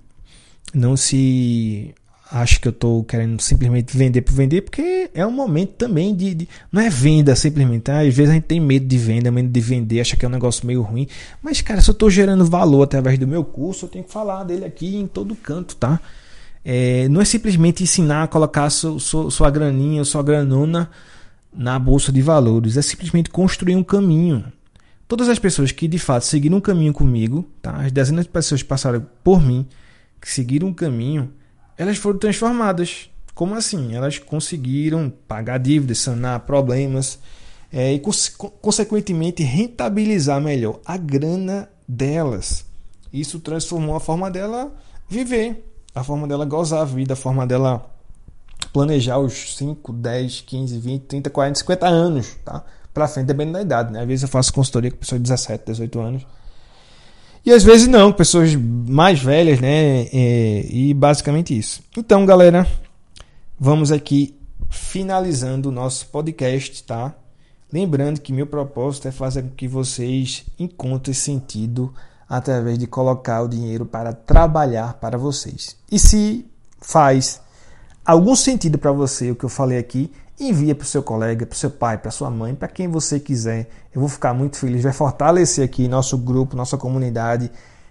não 0.74 0.96
se 0.96 1.94
acho 2.30 2.60
que 2.60 2.68
eu 2.68 2.70
estou 2.70 3.04
querendo 3.04 3.40
simplesmente 3.40 3.96
vender 3.96 4.22
por 4.22 4.32
vender, 4.32 4.62
porque 4.62 5.10
é 5.14 5.26
um 5.26 5.30
momento 5.30 5.72
também 5.72 6.14
de, 6.14 6.34
de, 6.34 6.48
não 6.72 6.80
é 6.80 6.88
venda 6.88 7.34
simplesmente. 7.37 7.82
Tá? 7.82 8.00
Às 8.00 8.14
vezes 8.14 8.30
a 8.30 8.34
gente 8.34 8.44
tem 8.44 8.60
medo 8.60 8.87
de 8.87 8.98
venda, 8.98 9.30
medo 9.30 9.48
de 9.48 9.60
vender, 9.60 10.00
acha 10.00 10.16
que 10.16 10.24
é 10.24 10.28
um 10.28 10.32
negócio 10.32 10.66
meio 10.66 10.82
ruim. 10.82 11.06
Mas 11.42 11.60
cara, 11.60 11.80
se 11.80 11.90
eu 11.90 11.92
estou 11.92 12.10
gerando 12.10 12.44
valor 12.44 12.82
através 12.82 13.18
do 13.18 13.26
meu 13.26 13.44
curso, 13.44 13.87
eu 13.87 13.90
tenho 13.90 14.04
que 14.04 14.12
falar 14.12 14.44
dele 14.44 14.64
aqui 14.64 14.96
em 14.96 15.06
todo 15.06 15.37
canto, 15.37 15.76
tá? 15.76 16.00
É, 16.64 17.08
não 17.08 17.20
é 17.20 17.24
simplesmente 17.24 17.82
ensinar 17.82 18.22
a 18.22 18.26
colocar 18.26 18.70
sua, 18.70 18.98
sua, 18.98 19.30
sua 19.30 19.50
graninha, 19.50 20.02
sua 20.04 20.22
granona 20.22 20.90
na 21.52 21.78
bolsa 21.78 22.10
de 22.10 22.22
valores, 22.22 22.76
é 22.76 22.82
simplesmente 22.82 23.30
construir 23.30 23.76
um 23.76 23.84
caminho. 23.84 24.44
Todas 25.06 25.28
as 25.28 25.38
pessoas 25.38 25.70
que 25.70 25.87
de 25.87 25.98
fato 25.98 26.24
seguiram 26.24 26.56
um 26.56 26.60
caminho 26.60 26.92
comigo, 26.92 27.48
tá? 27.60 27.76
as 27.76 27.92
dezenas 27.92 28.24
de 28.24 28.30
pessoas 28.30 28.62
que 28.62 28.68
passaram 28.68 29.06
por 29.22 29.40
mim, 29.40 29.66
que 30.20 30.28
seguiram 30.28 30.68
um 30.68 30.74
caminho, 30.74 31.30
elas 31.76 31.96
foram 31.96 32.18
transformadas. 32.18 33.10
Como 33.34 33.54
assim? 33.54 33.94
Elas 33.94 34.18
conseguiram 34.18 35.12
pagar 35.26 35.58
dívidas, 35.58 35.98
sanar 35.98 36.40
problemas 36.40 37.18
é, 37.72 37.92
e, 37.92 38.00
consequentemente, 38.60 39.42
rentabilizar 39.42 40.40
melhor 40.40 40.80
a 40.84 40.96
grana 40.96 41.68
delas. 41.87 42.64
Isso 43.12 43.40
transformou 43.40 43.96
a 43.96 44.00
forma 44.00 44.30
dela 44.30 44.72
viver. 45.08 45.70
a 45.94 46.02
forma 46.02 46.26
dela 46.26 46.44
gozar 46.44 46.82
a 46.82 46.84
vida, 46.84 47.12
a 47.12 47.16
forma 47.16 47.46
dela 47.46 47.88
planejar 48.72 49.18
os 49.18 49.56
5, 49.56 49.92
10, 49.92 50.40
15, 50.40 50.78
20, 50.78 51.02
30, 51.02 51.30
40, 51.30 51.58
50 51.60 51.87
anos, 51.87 52.37
tá? 52.44 52.64
Pra 52.92 53.06
frente, 53.06 53.26
dependendo 53.26 53.54
da 53.54 53.62
idade, 53.62 53.92
né? 53.92 54.00
Às 54.00 54.06
vezes 54.06 54.22
eu 54.24 54.28
faço 54.28 54.52
consultoria 54.52 54.90
com 54.90 54.96
pessoas 54.96 55.20
de 55.20 55.28
17, 55.28 55.64
18 55.66 56.00
anos. 56.00 56.26
E 57.44 57.52
às 57.52 57.62
vezes 57.62 57.87
não, 57.87 58.12
pessoas 58.12 58.54
mais 58.54 59.22
velhas, 59.22 59.61
né? 59.61 60.07
E, 60.12 60.90
e 60.90 60.94
basicamente 60.94 61.57
isso. 61.57 61.83
Então, 61.96 62.24
galera, 62.24 62.66
vamos 63.61 63.92
aqui 63.92 64.35
finalizando 64.70 65.68
o 65.68 65.72
nosso 65.72 66.07
podcast, 66.07 66.83
tá? 66.85 67.14
Lembrando 67.70 68.20
que 68.20 68.33
meu 68.33 68.46
propósito 68.46 69.09
é 69.09 69.11
fazer 69.11 69.42
com 69.42 69.50
que 69.50 69.68
vocês 69.68 70.44
encontrem 70.59 71.12
sentido 71.12 71.92
através 72.28 72.78
de 72.78 72.87
colocar 72.87 73.42
o 73.42 73.48
dinheiro 73.48 73.85
para 73.85 74.12
trabalhar 74.12 74.94
para 74.94 75.18
vocês. 75.18 75.76
E 75.90 75.98
se 75.98 76.46
faz 76.80 77.42
algum 78.04 78.35
sentido 78.35 78.78
para 78.78 78.92
você 78.92 79.30
o 79.30 79.37
que 79.37 79.44
eu 79.44 79.48
falei 79.48 79.78
aqui, 79.78 80.11
envia 80.38 80.74
para 80.74 80.84
o 80.84 80.86
seu 80.86 81.02
colega, 81.02 81.46
para 81.46 81.54
o 81.54 81.58
seu 81.58 81.70
pai, 81.70 81.98
para 81.98 82.10
sua 82.10 82.30
mãe, 82.30 82.54
para 82.54 82.68
quem 82.68 82.88
você 82.88 83.20
quiser. 83.20 83.68
Eu 83.94 84.00
vou 84.00 84.08
ficar 84.08 84.34
muito 84.34 84.56
feliz, 84.56 84.82
vai 84.82 84.92
fortalecer 84.92 85.64
aqui 85.64 85.86
nosso 85.86 86.18
grupo, 86.18 86.56
nossa 86.56 86.76
comunidade. 86.76 87.50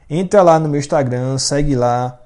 Entra 0.10 0.42
lá 0.42 0.60
no 0.60 0.68
meu 0.68 0.80
Instagram, 0.80 1.38
segue 1.38 1.76
lá, 1.76 2.20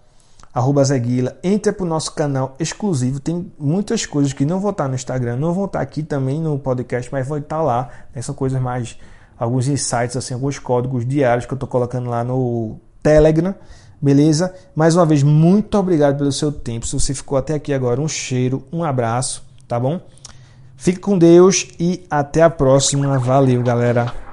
arroba 0.53 0.84
Zeguila, 0.84 1.38
entra 1.43 1.71
para 1.71 1.86
o 1.86 1.88
nosso 1.88 2.13
canal 2.13 2.56
exclusivo. 2.60 3.19
Tem 3.19 3.51
muitas 3.60 4.06
coisas 4.06 4.34
que 4.34 4.43
não 4.43 4.60
vão 4.60 4.71
estar 4.71 4.88
no 4.88 4.95
Instagram, 4.95 5.36
não 5.36 5.53
vão 5.53 5.65
estar 5.65 5.82
aqui 5.82 6.01
também 6.01 6.41
no 6.41 6.58
podcast, 6.58 7.10
mas 7.12 7.27
vão 7.27 7.38
estar 7.38 7.62
lá. 7.62 7.89
Né? 8.13 8.21
São 8.23 8.34
coisas 8.34 8.60
mais, 8.60 8.97
alguns 9.38 9.67
insights, 9.67 10.17
assim, 10.17 10.34
alguns 10.34 10.58
códigos 10.58 11.06
diários 11.06 11.45
que 11.45 11.53
eu 11.53 11.56
estou 11.56 11.69
colocando 11.69 12.10
lá 12.10 12.23
no 12.23 12.80
Telegram. 13.03 13.53
Beleza? 14.01 14.53
Mais 14.75 14.95
uma 14.95 15.06
vez, 15.06 15.21
muito 15.21 15.77
obrigado 15.77 16.17
pelo 16.17 16.32
seu 16.32 16.51
tempo. 16.51 16.88
Se 16.88 16.99
você 16.99 17.13
ficou 17.13 17.38
até 17.38 17.53
aqui 17.53 17.71
agora, 17.71 18.01
um 18.01 18.08
cheiro, 18.08 18.63
um 18.71 18.84
abraço, 18.84 19.47
tá 19.67 19.80
bom? 19.80 19.99
Fique 20.75 20.99
com 20.99 21.17
Deus 21.17 21.67
e 21.80 22.06
até 22.10 22.43
a 22.43 22.49
próxima. 22.49 23.17
Valeu, 23.17 23.62
galera. 23.63 24.27